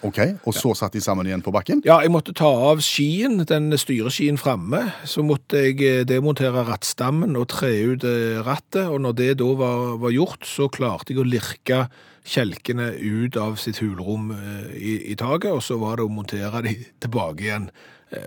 Ok, 0.04 0.18
Og 0.44 0.52
så 0.52 0.74
satt 0.76 0.92
de 0.92 1.00
sammen 1.00 1.24
igjen 1.24 1.40
på 1.40 1.52
bakken? 1.54 1.80
Ja, 1.86 1.96
jeg 2.04 2.12
måtte 2.12 2.34
ta 2.36 2.50
av 2.68 2.82
skien, 2.84 3.38
den 3.48 3.72
styreskien 3.80 4.36
framme. 4.36 4.82
Så 5.08 5.24
måtte 5.24 5.62
jeg 5.62 5.80
eh, 5.80 6.02
demontere 6.04 6.66
rattstammen 6.68 7.38
og 7.40 7.48
tre 7.54 7.70
ut 7.88 8.04
eh, 8.04 8.42
rattet. 8.44 8.84
Og 8.84 9.00
når 9.00 9.16
det 9.16 9.30
da 9.40 9.48
var, 9.56 9.96
var 10.02 10.12
gjort, 10.12 10.44
så 10.44 10.68
klarte 10.68 11.14
jeg 11.14 11.22
å 11.22 11.24
lirke 11.24 11.86
kjelkene 12.28 12.90
ut 13.00 13.38
av 13.40 13.56
sitt 13.60 13.80
hulrom 13.80 14.28
eh, 14.36 14.76
i, 14.76 14.94
i 15.14 15.16
taket, 15.16 15.56
og 15.56 15.64
så 15.64 15.80
var 15.80 15.96
det 15.96 16.04
å 16.04 16.12
montere 16.12 16.60
de 16.68 16.76
tilbake 17.00 17.48
igjen 17.48 17.70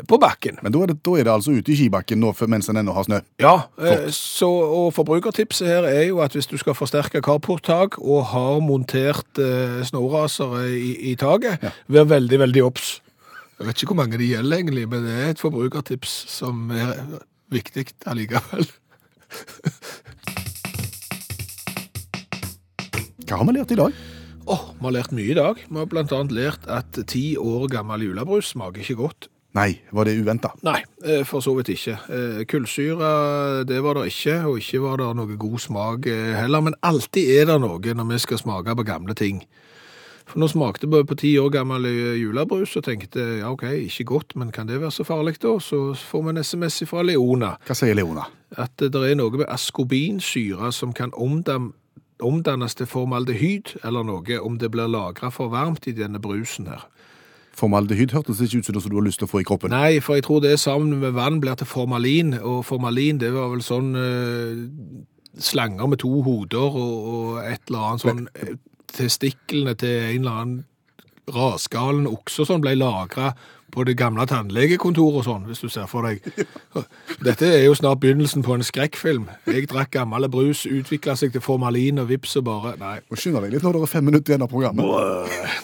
på 0.07 0.17
bakken. 0.21 0.59
Men 0.63 0.73
da 0.73 0.83
er, 0.83 0.91
det, 0.91 0.99
da 1.05 1.15
er 1.17 1.27
det 1.27 1.33
altså 1.33 1.55
ute 1.57 1.71
i 1.71 1.77
skibakken 1.79 2.19
nå 2.21 2.33
mens 2.49 2.69
en 2.69 2.79
ennå 2.81 2.95
har 2.95 3.07
snø. 3.07 3.19
Ja, 3.41 3.55
eh, 3.81 4.07
så, 4.13 4.49
og 4.49 4.93
forbrukertipset 4.97 5.67
her 5.69 5.87
er 5.89 6.03
jo 6.09 6.21
at 6.23 6.35
hvis 6.35 6.49
du 6.49 6.57
skal 6.59 6.77
forsterke 6.77 7.21
carporttak 7.25 7.99
og 7.99 8.25
har 8.33 8.59
montert 8.63 9.41
eh, 9.41 9.79
snørasere 9.87 10.67
i, 10.75 10.93
i 11.11 11.15
taket, 11.19 11.63
vær 11.87 12.09
veldig, 12.09 12.39
veldig 12.45 12.65
obs. 12.67 12.97
Jeg 13.57 13.67
vet 13.67 13.81
ikke 13.81 13.93
hvor 13.93 14.03
mange 14.03 14.19
det 14.21 14.29
gjelder 14.29 14.59
egentlig, 14.59 14.85
men 14.89 15.07
det 15.07 15.15
er 15.17 15.31
et 15.33 15.41
forbrukertips 15.41 16.19
som 16.29 16.69
er 16.69 16.93
viktig 17.53 17.87
allikevel. 18.05 18.67
Hva 23.27 23.41
har 23.41 23.47
vi 23.49 23.57
lært 23.57 23.73
i 23.73 23.79
dag? 23.79 23.95
Åh, 24.47 24.61
vi 24.77 24.85
har 24.85 24.93
lært 24.95 25.15
mye 25.15 25.31
i 25.33 25.35
dag. 25.35 25.57
Vi 25.59 25.75
har 25.75 25.97
annet 26.05 26.31
lært 26.31 26.69
at 26.71 26.99
ti 27.11 27.35
år 27.35 27.67
gammel 27.73 28.05
julebrus 28.05 28.53
smaker 28.53 28.85
ikke 28.85 29.01
godt. 29.01 29.27
Nei, 29.55 29.79
var 29.91 30.05
det 30.05 30.17
uventa? 30.19 30.51
Nei, 30.67 30.81
eh, 31.05 31.23
for 31.25 31.41
så 31.41 31.53
vidt 31.57 31.71
ikke. 31.73 31.95
Eh, 32.13 32.41
Kullsyre, 32.45 33.63
det 33.65 33.79
var 33.83 33.97
det 33.97 34.11
ikke, 34.11 34.41
og 34.45 34.59
ikke 34.59 34.81
var 34.83 34.99
det 35.01 35.07
noe 35.17 35.37
god 35.39 35.59
smak 35.63 36.09
eh, 36.11 36.35
heller. 36.41 36.61
Men 36.61 36.75
alltid 36.85 37.31
er 37.39 37.47
det 37.49 37.61
noe 37.63 37.79
når 37.79 38.11
vi 38.11 38.19
skal 38.21 38.41
smake 38.43 38.75
på 38.75 38.85
gamle 38.85 39.15
ting. 39.17 39.41
For 40.27 40.41
nå 40.43 40.49
smakte 40.51 40.89
vi 40.91 40.99
på 41.07 41.15
ti 41.15 41.37
år 41.39 41.53
gammel 41.55 41.87
julebrus 42.19 42.75
og 42.75 42.83
tenkte 42.83 43.23
ja, 43.39 43.47
ok, 43.47 43.63
ikke 43.87 44.09
godt, 44.11 44.35
men 44.35 44.51
kan 44.51 44.67
det 44.67 44.81
være 44.81 44.91
så 44.91 45.05
farlig 45.07 45.37
da? 45.39 45.53
Så 45.63 45.95
får 45.95 46.25
vi 46.25 46.33
en 46.33 46.43
SMS 46.43 46.83
fra 46.89 47.05
Leona 47.07 47.53
Hva 47.63 47.77
sier 47.77 47.95
Leona? 47.95 48.27
at 48.55 48.75
det 48.79 48.95
er 48.95 49.15
noe 49.15 49.31
med 49.39 49.47
askobinsyre 49.51 50.71
som 50.75 50.91
kan 50.95 51.13
omdannes 51.15 52.75
til 52.75 52.87
formaldehyd 52.87 53.77
eller 53.87 54.03
noe 54.07 54.39
om 54.43 54.59
det 54.59 54.71
blir 54.71 54.91
lagret 54.91 55.35
for 55.35 55.51
varmt 55.51 55.87
i 55.87 55.95
denne 55.95 56.19
brusen 56.19 56.67
her. 56.67 56.83
Formaldehyd 57.57 58.13
hørtes 58.13 58.41
ikke 58.43 58.61
ut 58.61 58.67
som 58.67 58.77
noe 58.77 58.91
du 58.91 58.97
har 58.99 59.05
lyst 59.07 59.21
til 59.21 59.25
å 59.25 59.31
få 59.31 59.41
i 59.41 59.47
kroppen. 59.47 59.73
Nei, 59.73 59.97
for 60.03 60.17
jeg 60.17 60.27
tror 60.27 60.43
det 60.43 60.59
sammen 60.61 60.99
med 61.01 61.15
vann 61.17 61.39
blir 61.41 61.57
til 61.57 61.69
formalin, 61.69 62.35
og 62.37 62.63
formalin 62.67 63.21
det 63.21 63.31
var 63.33 63.49
vel 63.53 63.63
sånn 63.65 63.91
eh, 63.97 64.61
slanger 65.41 65.89
med 65.89 66.01
to 66.03 66.11
hoder 66.25 66.77
og, 66.77 66.95
og 67.13 67.39
et 67.41 67.61
eller 67.69 67.91
annet 67.91 68.05
sånn 68.05 68.25
eh, 68.37 68.57
Testiklene 68.97 69.73
til 69.77 69.91
en 69.99 70.21
eller 70.23 70.35
annen 70.41 70.61
rasgalen 71.35 72.05
okse 72.07 72.45
og 72.45 72.47
sånn 72.49 72.61
ble 72.63 72.71
lagra 72.77 73.33
på 73.73 73.83
det 73.83 73.97
gamle 73.99 74.23
tannlegekontoret 74.29 75.19
og 75.21 75.25
sånn, 75.27 75.43
hvis 75.49 75.59
du 75.61 75.67
ser 75.69 75.87
for 75.91 76.07
deg. 76.07 76.23
Dette 77.27 77.49
er 77.51 77.65
jo 77.65 77.73
snart 77.77 77.99
begynnelsen 78.03 78.43
på 78.45 78.55
en 78.55 78.63
skrekkfilm. 78.65 79.27
Jeg 79.49 79.67
drakk 79.71 79.91
gammel 79.97 80.27
brus, 80.31 80.65
utvikla 80.69 81.15
seg 81.19 81.33
til 81.35 81.43
formalin 81.43 81.99
og 82.01 82.07
vips 82.11 82.37
og 82.39 82.47
bare 82.47 82.75
Nei. 82.79 82.95
Og 83.11 83.19
skynde 83.19 83.41
deg 83.43 83.55
litt 83.57 83.65
når 83.65 83.77
det 83.77 83.83
er 83.87 83.91
fem 83.91 84.07
minutter 84.07 84.33
igjen 84.33 84.45
av 84.47 84.51
programmet. 84.51 84.87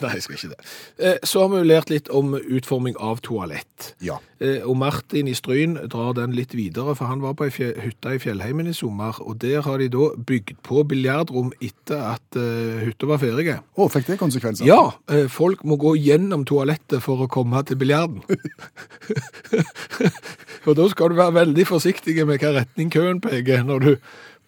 Nei, 0.04 0.12
jeg 0.18 0.26
skal 0.26 0.38
ikke 0.38 0.52
det. 0.52 0.60
Eh, 0.98 1.18
Så 1.24 1.40
har 1.44 1.50
vi 1.54 1.62
jo 1.62 1.68
lært 1.70 1.90
litt 1.92 2.10
om 2.12 2.34
utforming 2.36 2.96
av 3.00 3.22
toalett. 3.24 3.94
Ja. 4.04 4.18
Eh, 4.44 4.60
Og 4.68 4.76
Martin 4.76 5.28
i 5.30 5.34
Stryn 5.36 5.78
drar 5.88 6.12
den 6.18 6.34
litt 6.36 6.52
videre, 6.54 6.92
for 6.98 7.08
han 7.08 7.22
var 7.24 7.32
på 7.38 7.46
ei 7.46 7.52
fje- 7.54 7.72
hytte 7.80 8.12
i 8.16 8.20
fjellheimen 8.20 8.68
i 8.68 8.74
sommer, 8.76 9.16
og 9.24 9.38
der 9.40 9.62
har 9.64 9.78
de 9.80 9.86
da 9.94 10.10
bygd 10.28 10.58
på 10.66 10.82
biljardrom 10.90 11.52
etter 11.64 12.02
at 12.12 12.36
uh, 12.36 12.82
hytta 12.84 13.08
var 13.08 13.22
ferdig. 13.22 13.54
Å, 13.78 13.88
fikk 13.94 14.10
det 14.12 14.18
konsekvenser? 14.20 14.68
Ja, 14.68 14.82
Uh, 15.08 15.24
folk 15.28 15.64
må 15.68 15.76
gå 15.80 15.94
gjennom 16.00 16.44
toalettet 16.48 17.00
for 17.04 17.24
å 17.24 17.28
komme 17.30 17.60
til 17.68 17.76
biljarden. 17.80 18.20
og 20.66 20.76
da 20.78 20.86
skal 20.92 21.12
du 21.12 21.18
være 21.18 21.34
veldig 21.40 21.66
forsiktig 21.68 22.16
med 22.26 22.40
hva 22.42 22.54
retning 22.60 22.92
køen 22.92 23.20
peker 23.24 23.64
når 23.66 23.84
du 23.84 23.90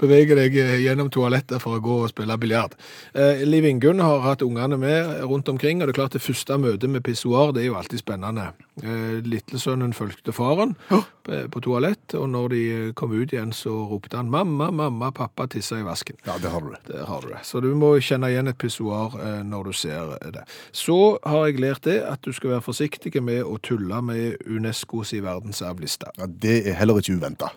beveger 0.01 0.39
deg 0.39 0.57
eh, 0.61 0.77
gjennom 0.85 1.11
toalettet 1.13 1.63
for 1.63 1.79
å 1.79 1.83
gå 1.85 1.99
og 2.05 2.13
spille 2.13 2.37
biljard. 2.41 2.77
Eh, 3.15 3.45
Liv 3.49 3.67
Ingunn 3.69 4.03
har 4.05 4.25
hatt 4.25 4.45
ungene 4.47 4.79
med 4.81 5.23
rundt 5.25 5.49
omkring, 5.53 5.81
og 5.81 5.89
det 5.89 5.97
er 5.97 6.01
klart 6.01 6.17
det 6.17 6.25
første 6.25 6.59
møtet 6.61 6.93
med 6.93 7.05
pissoar, 7.07 7.55
det 7.57 7.65
er 7.65 7.71
jo 7.71 7.79
alltid 7.81 8.03
spennende. 8.03 8.51
Eh, 8.83 9.19
Lillesønnen 9.25 9.95
fulgte 9.97 10.35
faren 10.37 10.75
på, 10.91 11.01
på 11.25 11.63
toalett, 11.65 12.15
og 12.19 12.29
når 12.33 12.53
de 12.53 12.63
eh, 12.75 12.93
kom 12.99 13.15
ut 13.15 13.33
igjen 13.33 13.55
så 13.57 13.73
ropte 13.91 14.19
han 14.19 14.31
mamma, 14.33 14.71
mamma, 14.71 15.11
pappa 15.17 15.47
tissa 15.51 15.81
i 15.81 15.87
vasken. 15.87 16.19
Ja, 16.27 16.37
det 16.43 16.53
har 16.53 16.65
du 16.65 16.73
det. 16.75 16.83
det, 16.91 17.05
har 17.09 17.25
du 17.25 17.31
det. 17.33 17.43
Så 17.49 17.63
du 17.65 17.71
må 17.79 17.95
kjenne 18.05 18.31
igjen 18.33 18.51
et 18.53 18.59
pissoar 18.61 19.17
eh, 19.21 19.41
når 19.47 19.71
du 19.71 19.77
ser 19.77 20.17
det. 20.35 20.45
Så 20.77 21.19
har 21.25 21.49
jeg 21.49 21.63
lært 21.63 21.87
det 21.89 22.01
at 22.05 22.23
du 22.25 22.35
skal 22.37 22.57
være 22.57 22.67
forsiktig 22.67 23.15
med 23.25 23.43
å 23.45 23.57
tulle 23.65 24.03
med 24.05 24.43
Unescos 24.47 25.15
verdensarvliste. 25.17 26.13
Ja, 26.19 26.29
Det 26.29 26.59
er 26.67 26.77
heller 26.81 27.01
ikke 27.01 27.17
uventa. 27.17 27.53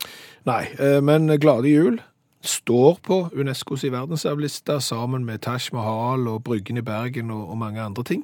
Nei, 0.48 0.64
eh, 0.80 1.00
men 1.04 1.28
Glade 1.40 1.70
jul 1.72 2.00
står 2.42 3.00
på 3.04 3.30
Unescos 3.36 3.84
verdensarvliste 3.84 4.80
sammen 4.82 5.26
med 5.26 5.42
Taj 5.44 5.70
Mahal 5.74 6.28
og 6.28 6.44
Bryggen 6.44 6.78
i 6.78 6.86
Bergen 6.86 7.32
og, 7.32 7.50
og 7.50 7.58
mange 7.58 7.82
andre 7.82 8.04
ting. 8.04 8.24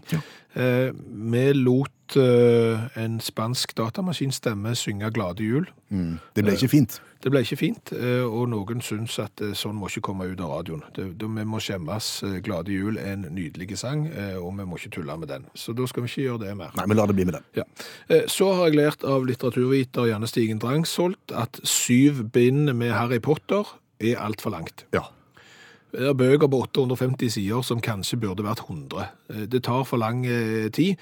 Eh, 0.55 0.93
vi 1.33 1.49
lot 1.53 2.15
eh, 2.15 2.85
en 3.03 3.19
spansk 3.19 3.75
datamaskinstemme 3.77 4.71
synge 4.75 5.11
Glade 5.11 5.43
jul. 5.43 5.67
Det 5.89 6.45
ble 6.45 6.55
ikke 6.55 6.71
fint. 6.71 7.01
Det 7.25 7.31
ble 7.33 7.41
ikke 7.41 7.57
fint, 7.57 7.91
eh, 7.97 8.21
og 8.23 8.47
noen 8.51 8.83
syns 8.85 9.17
at 9.19 9.41
eh, 9.41 9.55
sånn 9.57 9.75
må 9.79 9.89
ikke 9.89 10.03
komme 10.11 10.27
ut 10.29 10.39
av 10.45 10.51
radioen. 10.59 10.83
Det, 10.95 11.07
det, 11.19 11.29
vi 11.35 11.45
må 11.49 11.59
skjemmes. 11.63 12.09
Eh, 12.27 12.35
Glade 12.45 12.71
jul 12.71 12.99
er 13.01 13.15
en 13.15 13.25
nydelig 13.33 13.79
sang, 13.81 14.05
eh, 14.13 14.35
og 14.37 14.53
vi 14.59 14.67
må 14.69 14.77
ikke 14.79 14.93
tulle 14.99 15.15
med 15.17 15.31
den. 15.33 15.47
Så 15.57 15.73
da 15.75 15.87
skal 15.89 16.05
vi 16.05 16.11
ikke 16.11 16.27
gjøre 16.27 16.43
det 16.45 16.53
mer. 16.59 16.75
Nei, 16.77 16.85
men 16.87 16.99
la 16.99 17.07
det 17.09 17.15
bli 17.17 17.25
med 17.25 17.39
den. 17.39 17.47
Ja. 17.57 17.65
Eh, 18.07 18.27
Så 18.31 18.51
har 18.53 18.69
jeg 18.69 18.77
lært 18.77 19.03
av 19.03 19.25
litteraturviter 19.27 20.07
Janne 20.11 20.29
Stigen 20.29 20.61
Drangsholt 20.61 21.33
at 21.33 21.59
syv 21.65 22.27
bind 22.35 22.69
med 22.77 22.93
Harry 22.93 23.19
Potter 23.19 23.65
er 23.99 24.19
altfor 24.19 24.51
langt. 24.51 24.85
Ja. 24.93 25.05
Det 25.95 26.09
er 26.09 26.13
bøker 26.17 26.49
på 26.51 26.59
850 26.65 27.29
sider 27.37 27.61
som 27.63 27.79
kanskje 27.81 28.19
burde 28.19 28.43
vært 28.43 28.65
100. 28.67 29.07
Eh, 29.29 29.45
Det 29.47 29.63
tar 29.63 29.83
for 29.83 29.97
lang 29.97 30.25
eh, 30.25 30.69
tid. 30.69 30.95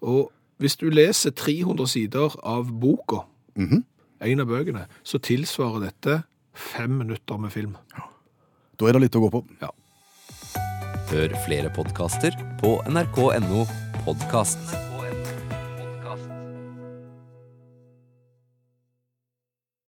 Og 0.00 0.30
hvis 0.58 0.76
du 0.76 0.88
leser 0.90 1.30
300 1.30 1.86
sider 1.86 2.36
av 2.42 2.70
boka, 2.80 3.24
en 3.58 4.40
av 4.40 4.46
bøkene, 4.46 4.86
så 5.02 5.18
tilsvarer 5.18 5.80
dette 5.88 6.22
fem 6.54 6.90
minutter 6.98 7.38
med 7.38 7.50
film. 7.50 7.76
Da 8.78 8.86
er 8.86 8.92
det 8.92 9.02
litt 9.02 9.18
å 9.18 9.22
gå 9.26 9.30
på. 9.30 9.44
Ja. 9.62 9.70
Hør 11.10 11.34
flere 11.46 11.70
podkaster 11.74 12.34
på 12.60 12.76
nrk.no 12.90 13.66
podkast. 14.04 14.87